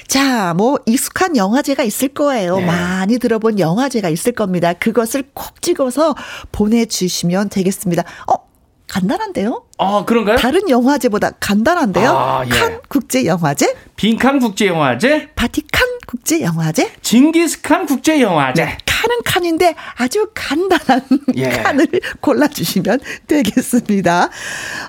[0.08, 2.56] 자, 뭐, 익숙한 영화제가 있을 거예요.
[2.56, 2.66] 네.
[2.66, 4.72] 많이 들어본 영화제가 있을 겁니다.
[4.72, 6.16] 그것을 콕 찍어서
[6.50, 8.02] 보내주시면 되겠습니다.
[8.26, 8.49] 어,
[8.90, 9.62] 간단한데요?
[9.78, 10.36] 아, 그런가요?
[10.36, 12.10] 다른 영화제보다 간단한데요?
[12.10, 12.48] 아, 예.
[12.50, 15.28] 칸 국제영화제, 빈칸 국제 영화제.
[15.36, 18.64] 바티칸 국제영화제, 징기스칸 국제 영화제.
[18.64, 21.02] 네, 칸은 칸인데 아주 간단한
[21.36, 21.48] 예.
[21.48, 21.86] 칸을
[22.20, 24.28] 골라주시면 되겠습니다.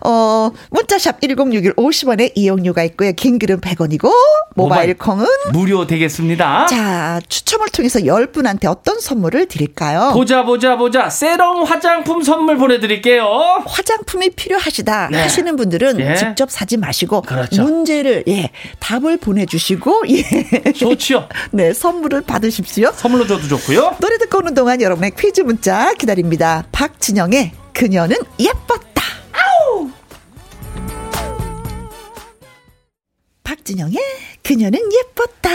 [0.06, 3.13] 어, 문자샵 1061 50원에 이용료가 있고요.
[3.13, 4.12] 긴 글은 100원이고,
[4.56, 4.97] 모바일 모바일.
[4.97, 6.65] 콩은 무료 되겠습니다.
[6.67, 10.12] 자, 추첨을 통해서 10분한테 어떤 선물을 드릴까요?
[10.13, 13.24] 보자 보자 보자 세럼 화장품 선물 보내드릴게요.
[13.65, 15.21] 화장품이 필요하시다 네.
[15.21, 16.15] 하시는 분들은 예.
[16.15, 17.63] 직접 사지 마시고 그렇죠.
[17.63, 20.71] 문제를 예 답을 보내주시고 예.
[20.74, 21.30] 좋지요.
[21.52, 22.91] 네 선물을 받으십시오.
[22.93, 23.95] 선물로 줘도 좋고요.
[24.01, 26.65] 노래 듣고 오는 동안 여러분의 퀴즈 문자 기다립니다.
[26.71, 29.03] 박진영의 그녀는 예뻤다.
[29.31, 29.91] 아우.
[33.43, 33.97] 박진영의
[34.41, 35.51] 그녀는 예뻤다.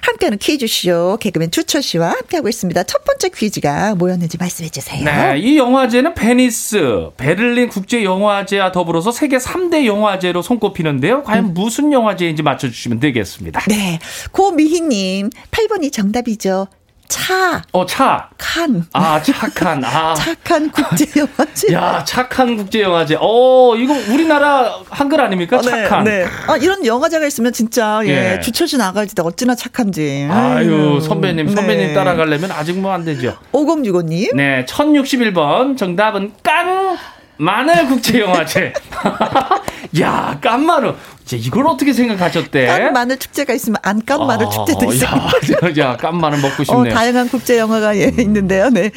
[0.00, 2.82] 함께하는 퀴즈쇼 개그맨 주철 씨와 함께하고 있습니다.
[2.84, 5.04] 첫 번째 퀴즈가 뭐였는지 말씀해 주세요.
[5.04, 11.24] 네, 이 영화제는 베니스, 베를린 국제 영화제와 더불어서 세계 3대 영화제로 손꼽히는데요.
[11.24, 13.60] 과연 무슨 영화제인지 맞춰 주시면 되겠습니다.
[13.68, 13.98] 네.
[14.30, 16.68] 고미희님, 8번이 정답이죠.
[17.12, 18.30] 차, 어, 차.
[18.38, 18.86] 칸.
[18.94, 19.84] 아, 착한.
[19.84, 20.14] 아.
[20.16, 21.72] 착한 국제영화제.
[21.74, 23.16] 야, 착한 국제 영화제.
[23.20, 25.60] 어, 이거 우리나라 한글 아닙니까?
[25.60, 26.04] 착한.
[26.04, 26.26] 네, 네.
[26.46, 28.40] 아, 이런 영화제가 있으면 진짜, 예, 예.
[28.40, 30.26] 주철씨 나갈 때 어찌나 착한지.
[30.30, 31.94] 아유, 선배님, 선배님 네.
[31.94, 33.36] 따라가려면 아직 뭐 안 되죠.
[33.52, 34.34] 5065님.
[34.34, 35.76] 네, 1061번.
[35.76, 36.96] 정답은 깐
[37.38, 38.72] 마늘 국제 영화제.
[40.00, 40.94] 야, 깐 마늘.
[41.22, 42.66] 이제 이걸 어떻게 생각하셨대?
[42.66, 45.10] 깐 마늘 축제가 있으면 안 깐 마늘 아, 축제도 있어요.
[45.78, 46.94] 야, 야, 깐 마늘 먹고 어, 싶네요.
[46.94, 48.68] 다양한 국제 영화가 예, 있는데요.
[48.70, 48.90] 네.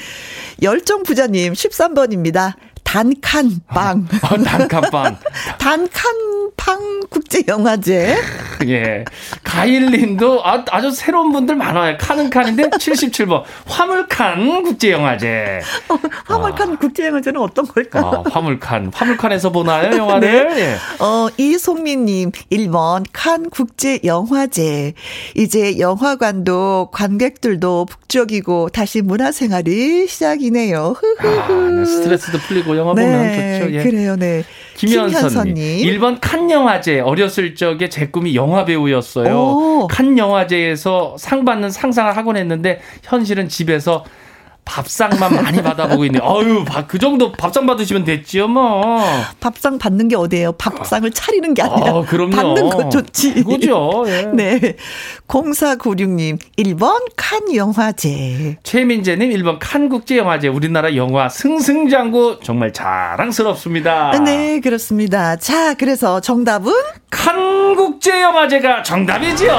[0.61, 2.53] 열정 부자님 13번입니다.
[2.83, 4.07] 단칸 빵.
[4.23, 5.17] 어, 단칸빵.
[5.57, 6.13] 단칸
[6.58, 8.15] 빵 국제 영화제.
[8.68, 9.06] 예.
[9.44, 11.98] 가일님도 아, 아주 새로운 분들 많아요.
[11.98, 13.44] 칸은 칸인데 77번.
[13.68, 15.62] 화물칸 국제영화제.
[16.26, 18.24] 화물칸 국제 영화제는 어떤 걸까요?
[18.26, 18.91] 아, 화물칸.
[18.94, 20.52] 화물칸에서 보나요, 영화를?
[20.58, 20.76] 예.
[21.04, 24.94] 어, 이송민님, 1번, 칸 국제영화제.
[25.36, 30.96] 이제 영화관도 관객들도 북적이고 다시 문화생활이 시작이네요.
[31.20, 31.48] 아,
[31.80, 33.74] 네, 스트레스도 풀리고 영화 보면 좋죠.
[33.74, 33.84] 예.
[33.84, 34.44] 그래요, 네.
[34.76, 35.56] 김현선님.
[35.56, 35.88] 김현선님.
[35.88, 36.99] 1번 칸 영화제.
[36.99, 39.38] 어렸을 적에 제 꿈이 영화 배우였어요.
[39.38, 39.88] 오.
[39.88, 44.03] 칸 영화제에서 상 받는 상상을 하곤 했는데 현실은 집에서
[44.65, 46.19] 밥상만 많이 받아보고 있네.
[46.21, 48.95] 어유, 그 정도 밥상 받으시면 됐지요, 뭐.
[49.39, 50.54] 밥상 받는 게 어디예요?
[50.54, 52.36] 밥상을 차리는 게 아니라 아, 그럼요.
[52.36, 53.43] 받는 거 좋지.
[53.43, 54.04] 그죠?
[54.08, 54.23] 예.
[54.34, 54.75] 네.
[55.28, 58.58] 0496님, 1번 칸 영화제.
[58.63, 64.12] 최민재님 1번 칸 국제 영화제 우리나라 영화 승승장구 정말 자랑스럽습니다.
[64.25, 65.36] 네, 그렇습니다.
[65.38, 66.73] 자, 그래서 정답은
[67.10, 69.54] 칸 국제 영화제가 정답이지요.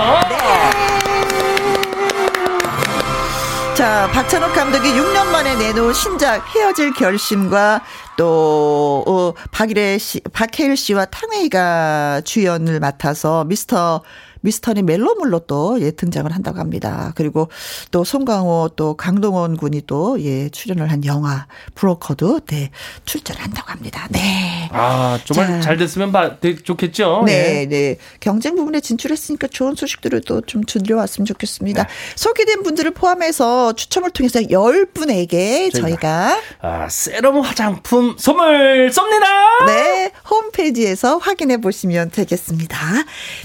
[3.76, 7.82] 자, 박찬욱 감독이 6년 만에 내놓은 신작 헤어질 결심과
[8.16, 14.02] 또, 어, 박일혜 씨, 박해일 씨와 탕웨이가 주연을 맡아서 미스터
[14.40, 17.12] 미스터니 멜로물로 또, 예, 등장을 한다고 합니다.
[17.16, 17.48] 그리고
[17.90, 22.70] 또 송강호 또 강동원 군이 또, 예, 출연을 한 영화, 브로커도, 네,
[23.04, 24.06] 출전을 한다고 합니다.
[24.10, 24.68] 네.
[24.72, 25.60] 아, 정말 자.
[25.60, 27.22] 잘 됐으면 봐, 좋겠죠?
[27.26, 27.66] 네, 예.
[27.66, 27.96] 네.
[28.20, 31.88] 경쟁 부분에 진출했으니까 좋은 소식들을 또 좀 들려왔으면 좋겠습니다.
[32.14, 39.66] 소개된 분들을 포함해서 추첨을 통해서 10분에게 저희가 아, 세럼 화장품 선물 쏩니다!
[39.66, 42.78] 네, 홈페이지에서 확인해 보시면 되겠습니다.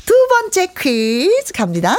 [0.05, 1.95] 두 번째 퀴즈 갑니다.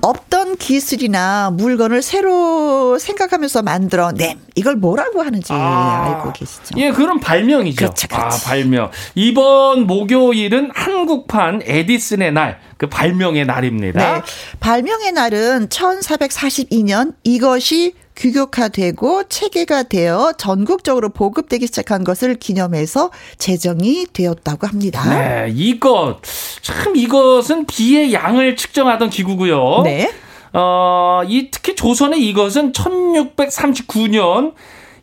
[0.00, 4.36] 없던 기술이나 물건을 새로 생각하면서 만들어냄.
[4.56, 6.74] 이걸 뭐라고 하는지 알고 계시죠?
[6.78, 7.76] 예, 그런 발명이죠.
[7.76, 8.26] 그렇죠, 그렇죠.
[8.26, 8.90] 아, 발명.
[9.14, 14.14] 이번 목요일은 한국판 에디슨의 날, 그 발명의 날입니다.
[14.14, 14.22] 네.
[14.58, 25.08] 발명의 날은 1442년 이것이 규격화되고 체계가 되어 전국적으로 보급되기 시작한 것을 기념해서 제정이 되었다고 합니다.
[25.08, 26.18] 네, 이것.
[26.60, 29.82] 참, 이것은 비의 양을 측정하던 기구고요.
[29.84, 30.12] 네.
[30.52, 34.52] 어, 이 특히 조선의 이것은 1639년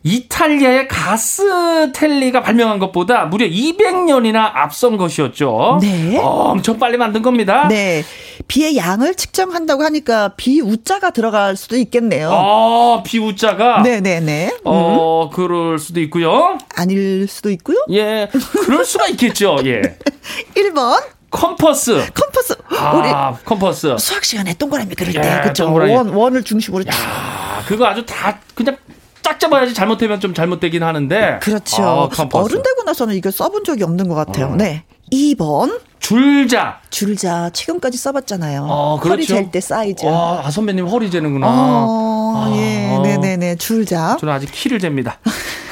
[0.02, 5.78] 이탈리아의 가스텔리가 발명한 것보다 무려 200년이나 앞선 것이었죠.
[5.82, 6.16] 네.
[6.18, 7.68] 어, 엄청 빨리 만든 겁니다.
[7.68, 8.02] 네.
[8.48, 12.30] 비의 양을 측정한다고 하니까 비 우자가 들어갈 수도 있겠네요.
[12.32, 14.56] 어, 비우자가 네네네.
[14.64, 16.56] 어, 그럴 수도 있고요.
[16.74, 17.84] 아닐 수도 있고요.
[17.90, 18.28] 예,
[18.64, 19.58] 그럴 수가 있겠죠.
[19.66, 19.82] 예.
[20.56, 22.06] 1번 컴퍼스.
[22.14, 22.54] 컴퍼스.
[22.76, 23.86] 아, 컴퍼스.
[23.88, 25.92] 우리 수학 시간에 동그라미 그릴 예, 때 그쵸 동그라미.
[25.94, 26.90] 원 원을 중심으로 쭉.
[26.90, 28.76] 아, 그거 아주 다 그냥
[29.22, 31.38] 짝 잡아야지 잘못되면 좀 잘못되긴 하는데.
[31.42, 31.82] 그렇죠.
[31.82, 32.26] 아.
[32.32, 34.46] 어른 되고 나서는 이거 써본 적이 없는 것 같아요.
[34.46, 34.56] 어.
[34.56, 34.84] 네.
[35.12, 36.78] 2번 줄자.
[36.90, 38.66] 줄자 최근까지 써봤잖아요.
[38.68, 39.34] 어, 그렇죠.
[39.34, 40.06] 허리 잴 때 사이즈.
[40.06, 41.46] 와, 아, 선배님 허리 재는구나.
[41.48, 42.52] 어, 아.
[42.56, 45.18] 예, 네네네 줄자 저는 아직 키를 잽니다.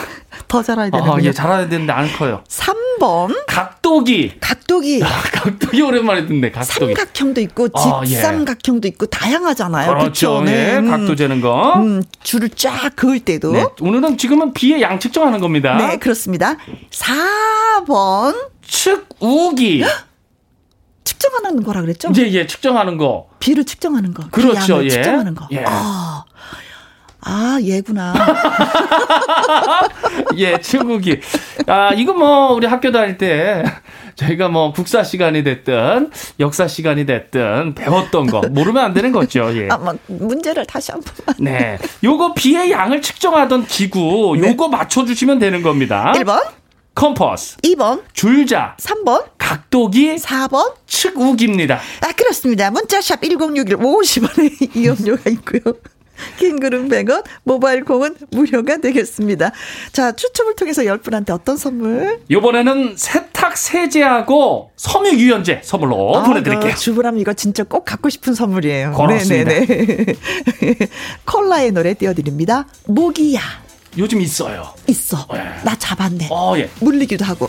[0.48, 1.24] 더 잘해야 아, 되는군요.
[1.24, 2.42] 예, 잘해야 되는데 안 커요.
[2.48, 4.38] 3번 각도기.
[4.40, 5.00] 각도기.
[5.04, 6.94] 아, 각도기 오랜만에 듣네, 각도기.
[6.94, 8.06] 삼각형도 있고 아, 예.
[8.06, 9.90] 직삼각형도 있고 다양하잖아요.
[9.90, 10.40] 그렇죠.
[10.40, 10.44] 그쵸?
[10.50, 10.90] 예, 음.
[10.90, 11.74] 각도 재는 거.
[11.76, 13.52] 음, 줄을 쫙 그을 때도.
[13.52, 15.76] 네, 오늘은 지금은 비의 양 측정하는 겁니다.
[15.76, 16.56] 네, 그렇습니다.
[16.90, 19.84] 4번 측우기.
[21.04, 22.10] 측정하는 거라 그랬죠?
[22.16, 23.28] 예, 예, 측정하는 거.
[23.38, 24.24] 비를 측정하는 거.
[24.30, 24.88] 그 그렇죠, 예.
[24.88, 25.46] 측정하는 거.
[25.52, 25.64] 예.
[25.66, 26.24] 아,
[27.30, 28.14] 아, 얘구나.
[30.38, 31.20] 예, 측우기.
[31.66, 33.62] 아, 이거 뭐, 우리 학교 다닐 때,
[34.14, 36.10] 저희가 뭐, 국사 시간이 됐든,
[36.40, 39.68] 역사 시간이 됐든, 배웠던 거, 모르면 안 되는 거죠, 예.
[39.70, 41.36] 아, 뭐, 문제를 다시 한 번만.
[41.38, 41.78] 네.
[42.02, 46.14] 요거 비의 양을 측정하던 기구, 요거 맞춰주시면 되는 겁니다.
[46.16, 46.42] 1번,
[46.94, 50.72] 컴퍼스, 2번, 줄자, 3번, 각도기, 4번.
[50.86, 51.78] 측우기입니다.
[52.00, 52.70] 아, 그렇습니다.
[52.70, 55.74] 문자샵 1061 50원의 이용료가 있고요.
[56.38, 59.52] 킹그룹 100원, 모바일 콩은 무료가 되겠습니다.
[59.92, 62.20] 자, 추첨을 통해서 10분한테 어떤 선물?
[62.30, 66.72] 요번에는 세탁 세제하고 섬유 유연제 선물로 아, 보내드릴게요.
[66.72, 68.92] 그 주부람 이거 진짜 꼭 갖고 싶은 선물이에요.
[68.92, 69.50] 고맙습니다.
[69.52, 70.06] 네네네.
[71.24, 72.66] 콜라의 노래 띄워드립니다.
[72.86, 73.40] 모기야
[73.96, 74.68] 요즘 있어요.
[74.86, 75.26] 있어.
[75.34, 75.38] 예.
[75.64, 76.28] 나 잡았네.
[76.30, 76.68] 어, 예.
[76.80, 77.48] 물리기도 하고.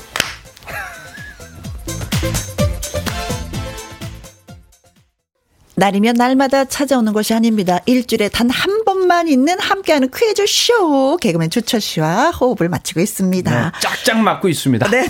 [5.79, 7.79] 날이면 날마다 찾아오는 것이 아닙니다.
[7.85, 13.71] 일주일에 단 한 번만 있는 함께하는 퀴즈 쇼 개그맨 주철 씨와 호흡을 맞추고 있습니다.
[13.71, 14.89] 네, 짝짝 맞고 있습니다.
[14.89, 15.07] 네.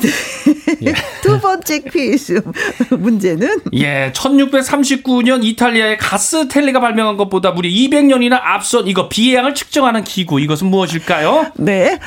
[0.82, 0.94] 네.
[1.24, 2.42] 두 번째 퀴즈
[2.92, 10.40] 문제는 예, 1639년 이탈리아의 가스텔레가 발명한 것보다 무려 200년이나 앞선 이거 비의 양을 측정하는 기구
[10.40, 11.54] 이것은 무엇일까요?
[11.56, 12.00] 네.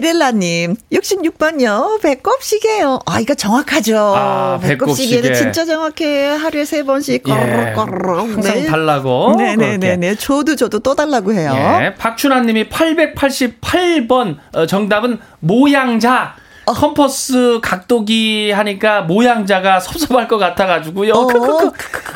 [0.00, 2.00] 데렐라님, 66번요.
[2.02, 2.98] 배꼽시계요.
[3.06, 3.96] 아, 이거 정확하죠.
[4.16, 5.34] 아, 배꼽시계는 배꼽시계.
[5.34, 6.30] 진짜 정확해.
[6.30, 9.36] 하루에 세 번씩 예, 꺼르륵 항상 달라고.
[9.38, 10.16] 네네네네.
[10.16, 11.52] 저도 저도 또 달라고 해요.
[11.54, 16.34] 예, 박춘아님이 888번 어, 정답은 모양자.
[16.66, 16.72] 어.
[16.72, 21.12] 컴퍼스 각도기 하니까 모양자가 섭섭할 것 같아가지고요.
[21.12, 21.28] 어.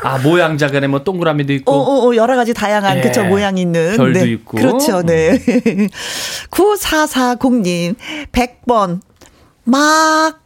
[0.02, 1.72] 아 모양자 그래 뭐 동그라미도 있고.
[1.72, 3.00] 어, 어, 어, 여러 가지 다양한 예.
[3.02, 4.30] 그쵸 모양 있는 별도 네.
[4.32, 4.56] 있고.
[4.58, 5.02] 그렇죠.
[5.02, 5.38] 네.
[6.50, 7.94] 9440님
[8.32, 9.00] 100번
[9.64, 10.40] 막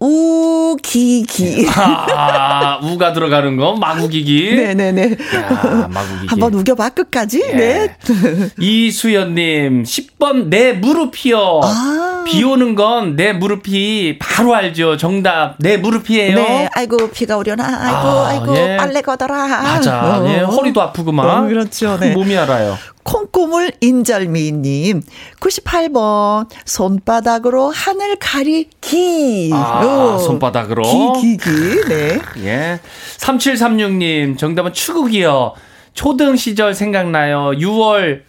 [0.00, 1.66] 우기기.
[1.74, 4.54] 아 우가 들어가는 거 마구기기.
[4.56, 5.16] 네네네.
[5.34, 6.26] 야 마구기기.
[6.28, 7.42] 한번 우겨봐 끝까지.
[7.46, 7.56] 예.
[7.56, 7.96] 네.
[8.58, 11.60] 이수연님 10 번 내 무릎이요.
[11.62, 12.24] 아.
[12.26, 14.96] 비 오는 건 내 무릎이 바로 알죠.
[14.96, 16.34] 정답 내 무릎이에요.
[16.36, 18.76] 네, 아이고 비가 오려나, 아이고 아, 아이고 예.
[18.78, 19.46] 빨래 거더라.
[19.46, 20.20] 맞아.
[20.20, 20.28] 어.
[20.28, 21.28] 예, 허리도 아프구만.
[21.44, 21.98] 어, 그렇죠.
[22.00, 22.12] 네.
[22.16, 22.76] 몸이 알아요.
[23.02, 25.02] 콩고물 인절미님
[25.38, 29.50] 98번 손바닥으로 하늘 가리 기.
[29.52, 30.18] 아, 어.
[30.18, 30.82] 손바닥으로.
[31.20, 31.88] 기기기.
[31.88, 32.18] 네.
[32.44, 32.80] 예.
[33.18, 35.52] 3736님, 정답은 추국이요.
[35.94, 37.52] 초등 시절 생각나요.
[37.52, 38.22] 6월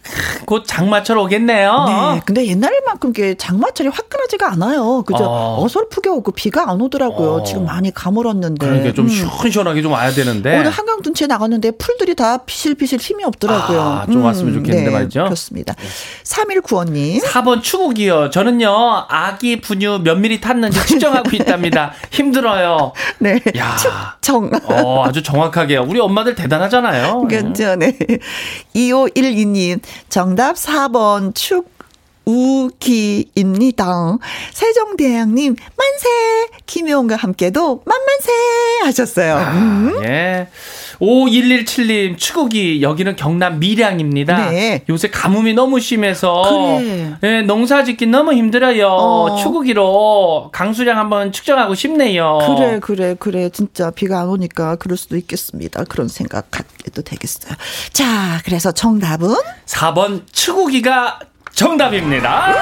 [0.46, 1.84] 곧 장마철 오겠네요.
[1.88, 2.20] 네.
[2.24, 5.02] 근데 옛날만큼 게 장마철이 화끈하지가 않아요.
[5.02, 5.24] 그죠?
[5.24, 5.64] 어.
[5.64, 5.68] 어.
[5.68, 7.30] 설프게 오고 비가 안 오더라고요.
[7.34, 7.42] 어.
[7.42, 8.64] 지금 많이 가물었는데.
[8.64, 9.08] 그러니까 좀 음.
[9.08, 10.56] 시원시원하게 좀 와야 되는데.
[10.60, 13.80] 오늘 한강 둔치에 나갔는데 풀들이 다 피실피실 힘이 없더라고요.
[13.80, 15.24] 음, 아, 좀 왔으면 좋겠는데 말이죠.
[15.24, 15.74] 그렇습니다.
[16.22, 17.20] 3195님.
[17.24, 18.30] 4번 추국이요.
[18.30, 21.92] 저는요, 아기 분유 몇 미리 탔는지 측정하고 있답니다.
[22.12, 22.92] 힘들어요.
[23.18, 23.40] 네.
[23.58, 23.76] 야.
[24.20, 24.50] 정.
[24.66, 25.78] 어, 아주 정확하게.
[25.78, 27.26] 우리 엄마들 대단하잖아요.
[27.28, 27.74] 그렇 죠.
[27.76, 27.96] 네.
[28.74, 29.80] 2512님.
[30.08, 31.75] 정답 4번 축.
[32.26, 34.18] 우기입니다.
[34.52, 36.08] 세종대왕님, 만세!
[36.66, 38.32] 김효원과 함께도 만만세!
[38.84, 39.36] 하셨어요.
[39.36, 40.04] 음.
[40.04, 40.48] 예.
[41.00, 44.50] 5117님, 추국이, 여기는 경남 밀양입니다.
[44.50, 44.82] 네.
[44.88, 47.14] 요새 가뭄이 너무 심해서, 그래.
[47.22, 48.88] 예, 농사 짓기 너무 힘들어요.
[48.88, 49.36] 어.
[49.36, 52.38] 추국이로 강수량 한번 측정하고 싶네요.
[52.56, 53.50] 그래, 그래, 그래.
[53.50, 55.84] 진짜 비가 안 오니까 그럴 수도 있겠습니다.
[55.84, 57.52] 그런 생각 갖게도 되겠어요.
[57.92, 59.34] 자, 그래서 정답은?
[59.66, 61.20] 4번 추국이가
[61.56, 62.52] 정답입니다.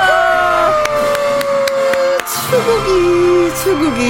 [2.25, 4.01] 수국이, 수국이.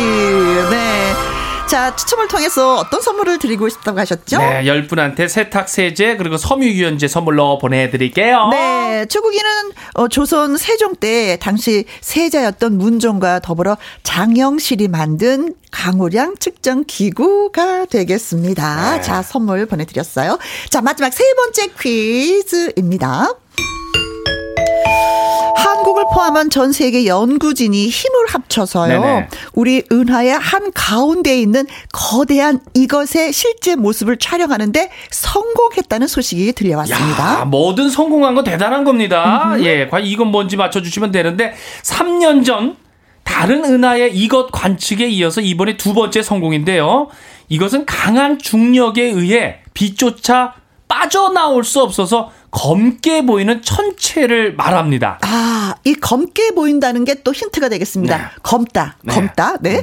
[0.70, 1.12] 네.
[1.66, 4.36] 자, 추첨을 통해서 어떤 선물을 드리고 싶다고 하셨죠?
[4.38, 8.48] 네, 열 분한테 세탁 세제 그리고 섬유유연제 선물로 보내드릴게요.
[8.52, 17.86] 네, 추국이는 어, 조선 세종 때 당시 세자였던 문종과 더불어 장영실이 만든 강우량 측정 기구가
[17.86, 18.96] 되겠습니다.
[18.96, 19.00] 네.
[19.00, 20.38] 자, 선물 보내드렸어요.
[20.68, 23.28] 자, 마지막 세 번째 퀴즈입니다.
[25.56, 29.00] 한국을 포함한 전 세계 연구진이 힘을 합쳐서요.
[29.00, 29.28] 네네.
[29.54, 37.40] 우리 은하의 한 가운데에 있는 거대한 이것의 실제 모습을 촬영하는데 성공했다는 소식이 들려왔습니다.
[37.40, 39.54] 야, 뭐든 성공한 건 대단한 겁니다.
[39.60, 42.76] 예, 과연 이건 뭔지 맞춰주시면 되는데, 3년 전,
[43.24, 47.08] 다른 은하의 이것 관측에 이어서 이번에 두 번째 성공인데요.
[47.48, 50.54] 이것은 강한 중력에 의해 빛조차
[50.88, 55.18] 빠져나올 수 없어서 검게 보이는 천체를 말합니다.
[55.22, 58.16] 아, 이 검게 보인다는 게 또 힌트가 되겠습니다.
[58.16, 58.24] 네.
[58.42, 59.14] 검다, 네.
[59.14, 59.82] 검다, 네.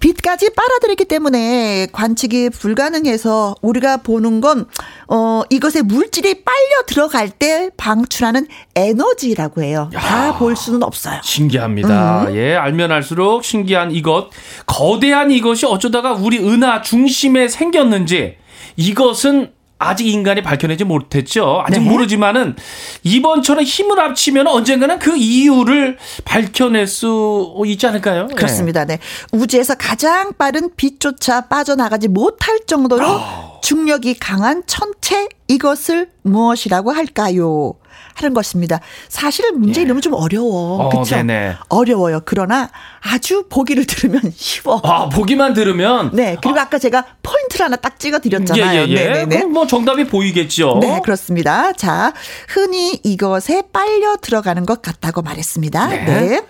[0.00, 4.66] 빛까지 빨아들이기 때문에 관측이 불가능해서 우리가 보는 건,
[5.06, 9.90] 어, 이것의 물질이 빨려 들어갈 때 방출하는 에너지라고 해요.
[9.94, 11.20] 다 볼 수는 없어요.
[11.22, 12.34] 신기합니다.
[12.34, 14.30] 예, 알면 알수록 신기한 이것.
[14.66, 18.36] 거대한 이것이 어쩌다가 우리 은하 중심에 생겼는지
[18.76, 19.52] 이것은
[19.88, 21.62] 아직 인간이 밝혀내지 못했죠.
[21.66, 21.88] 아직 네.
[21.88, 22.56] 모르지만은
[23.02, 28.28] 이번처럼 힘을 합치면 언젠가는 그 이유를 밝혀낼 수 있지 않을까요?
[28.30, 28.34] 예.
[28.34, 28.84] 그렇습니다.
[28.84, 28.98] 네.
[29.32, 33.52] 우주에서 가장 빠른 빛조차 빠져나가지 못할 정도로 아.
[33.62, 37.74] 중력이 강한 천체 이것을 무엇이라고 할까요?
[38.14, 38.80] 하는 것입니다.
[39.08, 40.82] 사실 문제 이름은 좀 어려워.
[40.84, 41.16] 어, 그렇죠?
[41.16, 41.56] 네네.
[41.68, 42.20] 어려워요.
[42.24, 42.70] 그러나
[43.00, 44.80] 아주 보기를 들으면 쉬워.
[44.84, 46.36] 아, 보기만 들으면 네.
[46.42, 48.82] 그리고 아 까 제가 포인트를 하나 딱 찍어 드렸잖아요.
[48.82, 48.94] 예, 예, 예.
[49.04, 49.36] 네네네.
[49.38, 50.78] 그럼 뭐 정답이 보이겠죠.
[50.80, 51.72] 네, 그렇습니다.
[51.72, 52.12] 자,
[52.48, 55.86] 흔히 이것에 빨려 들어가는 것 같다고 말했습니다.
[55.88, 56.04] 네.
[56.04, 56.42] 네.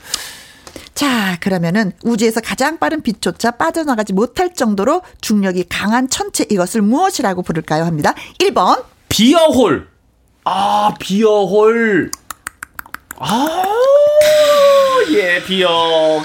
[0.94, 7.84] 자, 그러면은 우주에서 가장 빠른 빛조차 빠져나가지 못할 정도로 중력이 강한 천체 이것을 무엇이라고 부를까요?
[7.84, 8.14] 합니다.
[8.38, 8.84] 1번.
[9.08, 9.88] 비어홀.
[10.44, 12.10] 아, 비어홀.
[13.18, 13.64] 아,
[15.12, 16.20] 예, 비어.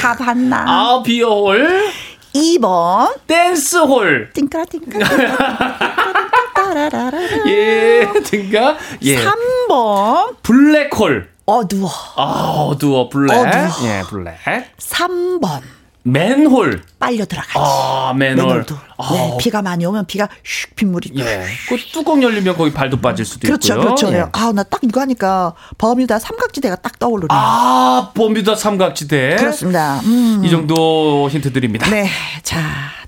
[0.00, 0.64] 가봤나?
[0.66, 1.90] 아, 비어홀.
[2.34, 3.16] 2번.
[3.26, 4.30] 댄스홀.
[4.32, 5.08] 띵까라 띵까라.
[6.54, 7.18] 따라라라.
[7.48, 8.76] 예, 등가.
[9.02, 9.16] 예.
[9.24, 10.36] 3번.
[10.42, 11.30] 블랙홀.
[11.46, 11.90] 어두워.
[12.16, 12.22] 아,
[12.68, 13.32] 어두워, 블랙.
[13.32, 13.88] 어두워.
[13.88, 14.36] 예, 블랙.
[14.78, 15.62] 3번.
[16.02, 16.82] 맨홀.
[16.98, 17.52] 빨려 들어가지.
[17.56, 18.36] 아, 맨홀.
[18.46, 18.74] 맨홀도.
[18.74, 21.44] 네, 아, 비가 많이 오면 비가 슉 빗물이 예.
[21.68, 23.94] 그 뚜껑 열리면 거기 발도 빠질 수도 그렇죠, 있고요.
[23.94, 24.12] 그렇죠.
[24.12, 24.24] 예.
[24.32, 27.28] 아, 나 딱 이거 하니까 버뮤다 삼각지대가 딱 떠오르네요.
[27.30, 29.36] 아, 범비다 삼각지대.
[29.36, 30.00] 그렇습니다.
[30.04, 30.42] 음.
[30.44, 31.88] 이 정도 힌트 드립니다.
[31.90, 32.08] 네.
[32.42, 32.60] 자,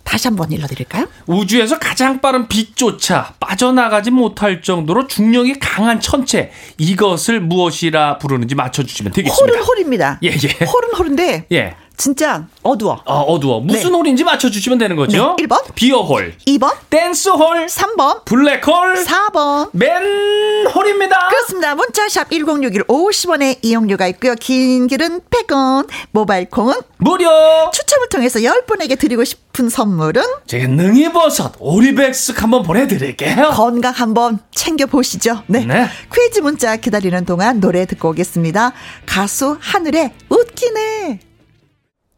[0.05, 1.07] 다시 한번 읽어드릴까요?
[1.27, 9.55] 우주에서 가장 빠른 빛조차 빠져나가지 못할 정도로 중력이 강한 천체 이것을 무엇이라 부르는지 맞춰주시면 되겠습니다.
[9.57, 10.19] 홀은 홀입니다.
[10.25, 10.65] 예, 예.
[10.65, 11.77] 홀은 홀인데, 예.
[12.03, 13.01] 진짜 어두워.
[13.07, 13.61] 아, 어두워.
[13.61, 13.97] 무슨 네.
[13.97, 15.37] 홀인지 맞춰주시면 되는 거죠?
[15.39, 15.73] 네, 1번.
[15.77, 19.71] 비어홀, 2번, 댄스홀, 3번, 블랙홀, 4번.
[19.73, 21.29] 맨홀입니다.
[21.29, 21.77] 그렇습니다.
[21.77, 24.35] 문자샵 1061 50원의 이용료가 있고요.
[24.35, 27.31] 긴 길은 100원, 모바일 콩은 무료.
[27.73, 33.51] 추첨을 통해서 10분에게 드리고 싶은 선물은 제가 능이버섯 오리백숙 한번 보내드릴게요.
[33.55, 35.45] 건강 한번 챙겨보시죠.
[35.47, 35.65] 네.
[35.65, 35.89] 네.
[36.13, 38.73] 퀴즈 문자 기다리는 동안 노래 듣고 오겠습니다.
[39.07, 41.32] 가수 하늘의 웃기네.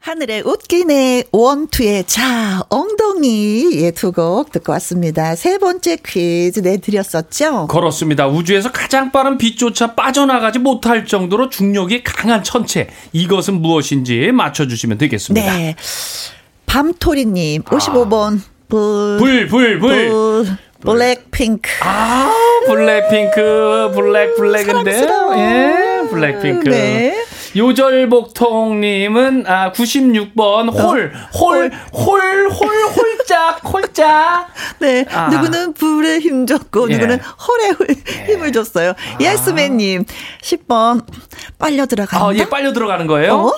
[0.04, 5.34] 하늘의 웃기네 원투의 자 엉덩이 예 두곡 듣고 왔습니다.
[5.34, 7.68] 세 번째 퀴즈 내드렸었죠.
[7.68, 8.28] 그렇습니다.
[8.28, 12.90] 우주에서 가장 빠른 빛조차 빠져나가지 못할 정도로 중력이 강한 천체.
[13.14, 15.56] 이것은 무엇인지 맞춰주시면 되겠습니다.
[15.56, 15.74] 네.
[16.66, 20.08] 밤토리님 55번 불, 불, 불, 불.
[20.10, 20.46] 불,
[20.82, 21.70] 블랙핑크.
[21.80, 22.30] 아,
[22.66, 25.06] 블랙핑크, 블랙, 블랙인데.
[25.38, 26.68] 예, 블랙핑크.
[26.68, 27.23] 네.
[27.56, 34.48] 요절복통님은, 아, 96번, 홀, 홀, 홀, 홀, 홀짝, 홀짝.
[34.80, 35.04] 네.
[35.10, 35.28] 아.
[35.28, 36.94] 누구는 불에 힘 줬고, 예.
[36.94, 37.72] 누구는 홀에
[38.26, 38.94] 힘을 줬어요.
[39.20, 40.04] 예스맨님,
[40.42, 41.04] 10번,
[41.58, 42.26] 빨려 들어간다.
[42.26, 43.34] 아, 예, 빨려 들어가는 거예요?
[43.34, 43.52] 어?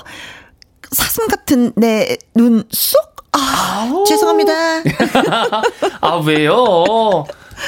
[0.92, 3.16] 사슴 같은 내 눈 쏙?
[3.32, 4.52] 아, 죄송합니다.
[6.00, 6.54] 아, 왜요?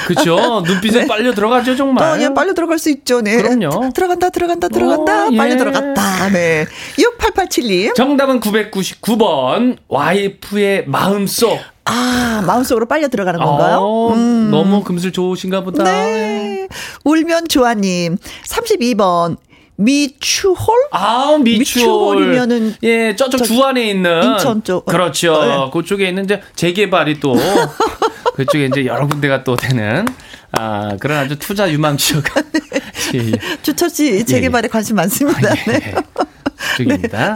[0.07, 0.63] 그쵸.
[0.65, 2.03] 눈빛에 빨려 들어가죠, 정말.
[2.09, 3.21] 어, 그냥 빨려 들어갈 수 있죠.
[3.21, 3.37] 네.
[3.41, 3.91] 그럼요.
[3.93, 5.27] 들어간다, 들어간다, 들어간다.
[5.27, 5.37] 어, 예.
[5.37, 6.29] 빨려 들어갔다.
[6.29, 6.65] 네.
[6.97, 7.95] 6887님.
[7.95, 11.59] 정답은 999번, 와이프의 마음속.
[11.85, 13.77] 아, 마음속으로 빨려 들어가는 건가요?
[13.81, 15.83] 어, 너무 금슬 좋으신가 보다.
[15.83, 16.67] 네.
[17.03, 18.17] 울면 좋아님.
[18.47, 19.37] 32번.
[19.81, 20.75] 미추홀?
[20.91, 22.17] 아, 미추홀.
[22.17, 24.85] 미추홀이면은 예, 저쪽 저기 주안에 있는 인천 쪽.
[24.85, 25.41] 그렇죠.
[25.45, 25.69] 네.
[25.71, 27.33] 그쪽에 있는 재개발이 또
[28.39, 30.07] 그쪽에 이제 여러 군데가 또 되는
[30.53, 32.23] 아, 그런 아주 투자 유망 지역.
[33.13, 33.31] 예, 예.
[33.61, 35.53] 주철 씨 재개발에 관심 많습니다.
[35.67, 35.93] 네.
[36.77, 37.35] 쪽입니다.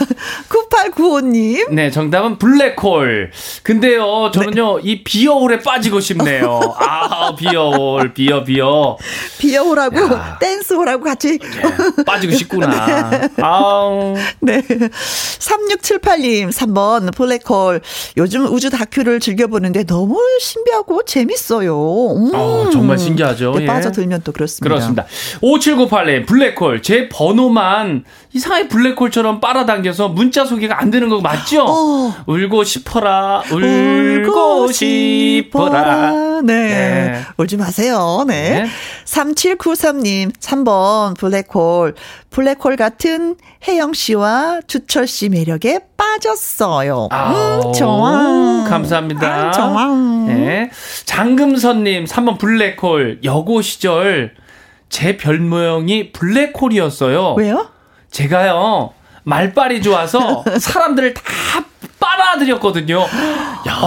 [0.92, 1.70] 9895님.
[1.74, 3.32] 네, 정답은 블랙홀.
[3.64, 6.60] 근데요, 저는요, 이 비어홀에 빠지고 싶네요.
[6.78, 8.98] 아, 비어홀, 비어, 비어.
[9.40, 10.38] 비어호라고 야.
[10.40, 13.30] 댄스호라고 같이 예, 빠지고 싶구나.
[13.42, 14.16] 아우.
[14.40, 14.62] 네.
[14.62, 17.82] 3678님, 3번, 블랙홀.
[18.18, 21.74] 요즘 우주 다큐를 즐겨보는데 너무 신비하고 재밌어요.
[22.16, 22.32] 음.
[22.34, 23.54] 어, 정말 신기하죠.
[23.56, 23.66] 네, 예.
[23.66, 24.64] 빠져들면 또 그렇습니다.
[24.70, 25.06] 그렇습니다.
[25.42, 26.82] 5798님, 블랙홀.
[26.82, 28.04] 제 번호만
[28.34, 31.65] 이상하게 블랙홀처럼 빨아당겨서 문자 소개가 안 되는 거 맞죠?
[31.67, 32.13] 어.
[32.26, 36.41] 울고 싶어라, 울고, 싶어라.
[36.41, 36.53] 네.
[36.67, 37.21] 네.
[37.38, 38.24] 울지 마세요.
[38.28, 38.63] 네.
[38.63, 38.69] 네.
[39.05, 41.95] 3793님, 3번, 블랙홀.
[42.30, 43.36] 블랙홀 같은
[43.67, 47.07] 혜영 씨와 주철 씨 매력에 빠졌어요.
[47.11, 48.65] 아우, 음, 좋아.
[48.67, 49.47] 감사합니다.
[49.47, 49.88] 아, 좋아.
[50.28, 50.69] 네.
[51.05, 53.19] 장금선님, 3번 블랙홀.
[53.24, 54.34] 여고 시절
[54.89, 57.36] 제 별모형이 블랙홀이었어요.
[57.38, 57.69] 왜요?
[58.11, 58.93] 제가요,
[59.24, 61.21] 말빨이 좋아서 사람들을 다
[61.99, 62.99] 빨아들였거든요.
[62.99, 63.80] 야,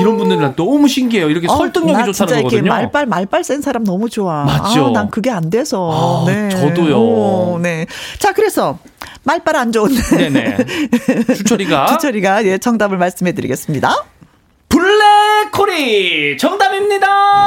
[0.00, 1.30] 이런 분들은 너무 신기해요.
[1.30, 2.72] 이렇게 설득력이 어, 나 진짜 좋다는 이렇게 거거든요.
[2.72, 4.44] 말빨 말빨 센 사람 너무 좋아.
[4.44, 4.88] 맞죠?
[4.88, 6.24] 아, 난 그게 안 돼서.
[6.26, 6.50] 아, 네.
[6.50, 6.98] 저도요.
[6.98, 7.86] 오, 네.
[8.18, 8.78] 자, 그래서
[9.24, 10.56] 말빨 안 좋은 네네.
[11.36, 14.04] 주철이가 주철이가 예 정답을 말씀해 드리겠습니다.
[14.68, 17.44] 블랙홀이 정답입니다.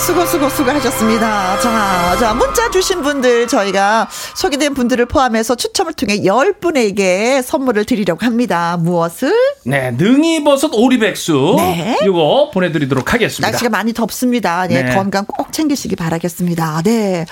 [0.00, 1.60] 수고 수고 수고 하셨습니다.
[1.60, 8.78] 자, 자 문자 주신 분들 저희가 소개된 분들을 포함해서 추첨을 통해 10분에게 선물을 드리려고 합니다.
[8.80, 9.30] 무엇을?
[9.64, 11.54] 네, 능이버섯 오리백수.
[11.58, 11.98] 네.
[12.02, 13.50] 이거 보내 드리도록 하겠습니다.
[13.50, 14.66] 날씨가 많이 덥습니다.
[14.66, 14.94] 네, 네.
[14.94, 16.80] 건강 꼭 챙기시기 바라겠습니다.
[16.82, 17.26] 네.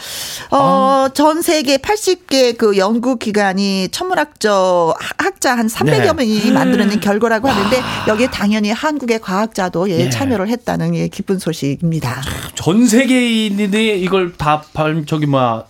[0.51, 6.13] 어, 전 세계 80개 그 연구 기관이 천문학적 학자 한 300여 네.
[6.13, 10.11] 명이 만들어낸 결과라고 하는데 여기에 당연히 한국의 과학자도 예, 예.
[10.11, 12.21] 참여를 했다는 예, 기쁜 소식입니다.
[12.59, 15.63] 전 세계인들이 이걸 다 발- 저기 뭐야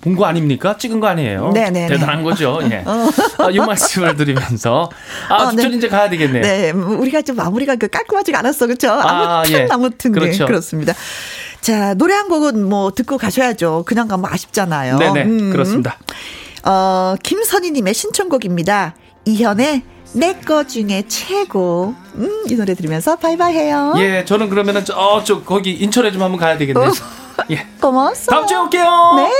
[0.00, 0.76] 본거 아닙니까?
[0.78, 1.50] 찍은 거 아니에요?
[1.50, 1.88] 네네네.
[1.88, 2.60] 대단한 거죠.
[2.70, 2.84] 예.
[2.86, 4.88] 아, 이 말씀을 드리면서
[5.28, 5.66] 아, 어, 네.
[5.66, 6.42] 이제 가야 되겠네요.
[6.42, 8.92] 네, 음, 우리가 좀 마무리가 그 깔끔하지가 않았어, 그렇죠?
[8.92, 9.66] 아, 아무튼 예.
[9.68, 10.46] 아무튼 네, 그렇죠.
[10.46, 10.94] 그렇습니다.
[11.62, 13.82] 자, 노래 한 곡은 뭐 듣고 가셔야죠.
[13.84, 14.98] 그냥 가면 아쉽잖아요.
[14.98, 15.50] 네네 음.
[15.50, 15.98] 그렇습니다.
[16.62, 18.94] 어, 김선희님의 신청곡입니다.
[19.24, 19.82] 이현의
[20.16, 21.94] 내 거 중에 최고.
[22.14, 23.94] 음, 이 노래 들으면서 바이바이 해요.
[23.98, 26.90] 예, 저는 그러면은 저쪽 거기 인천에 좀 한번 가야 되겠네요.
[27.50, 27.66] 예.
[27.80, 28.30] 고마웠어.
[28.30, 28.84] 다음 주에 올게요.
[29.16, 29.30] 네.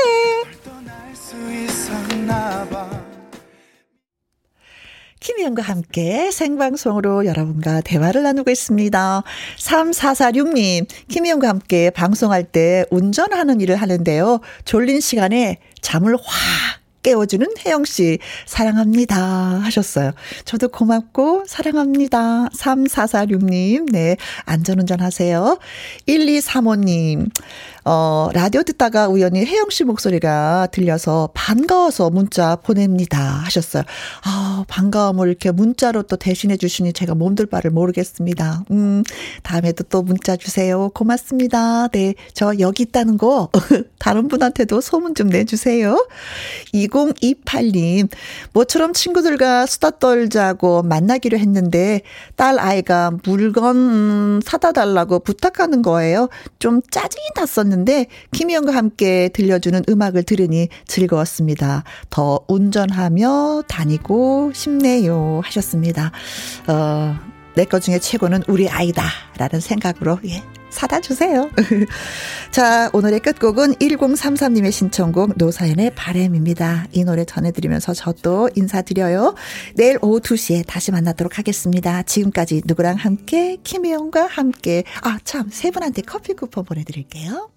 [5.18, 9.22] 김희영과 함께 생방송으로 여러분과 대화를 나누고 있습니다.
[9.58, 14.40] 3446님, 김희영과 함께 방송할 때 운전하는 일을 하는데요.
[14.64, 19.16] 졸린 시간에 잠을 확 깨워주는 혜영 씨, 사랑합니다.
[19.16, 20.10] 하셨어요.
[20.44, 22.48] 저도 고맙고, 사랑합니다.
[22.48, 24.16] 3446님, 네.
[24.44, 25.56] 안전운전 하세요.
[26.08, 27.30] 1235님,
[27.88, 33.16] 어, 라디오 듣다가 우연히 혜영 씨 목소리가 들려서 반가워서 문자 보냅니다.
[33.44, 33.84] 하셨어요.
[34.24, 38.64] 아, 반가움을 이렇게 문자로 또 대신해 주시니 제가 몸둘 바를 모르겠습니다.
[38.72, 39.04] 음,
[39.44, 40.88] 다음에도 또 문자 주세요.
[40.94, 41.86] 고맙습니다.
[41.86, 42.14] 네.
[42.34, 43.50] 저 여기 있다는 거
[44.00, 46.08] 다른 분한테도 소문 좀 내주세요.
[46.74, 48.08] 2028님,
[48.52, 52.00] 모처럼 친구들과 수다 떨자고 만나기로 했는데
[52.34, 56.28] 딸 아이가 물건 음, 사다 달라고 부탁하는 거예요.
[56.58, 57.75] 좀 짜증이 났었는데
[58.32, 61.84] 김희영과 함께 들려주는 음악을 들으니 즐거웠습니다.
[62.10, 65.40] 더 운전하며 다니고 싶네요.
[65.44, 66.12] 하셨습니다.
[66.68, 67.16] 어,
[67.56, 69.04] 내것 중에 최고는 우리 아이다.
[69.38, 70.42] 라는 생각으로, 예.
[70.76, 71.50] 사다 주세요.
[72.52, 76.86] 자, 오늘의 끝곡은 1033님의 신청곡 노사연의 바램입니다.
[76.92, 79.34] 이 노래 전해드리면서 저또 인사드려요.
[79.74, 82.02] 내일 오후 2시에 다시 만나도록 하겠습니다.
[82.02, 84.84] 지금까지 누구랑 함께, 김혜영과 함께.
[85.00, 87.55] 아, 참, 세 분한테 커피 쿠폰 보내드릴게요.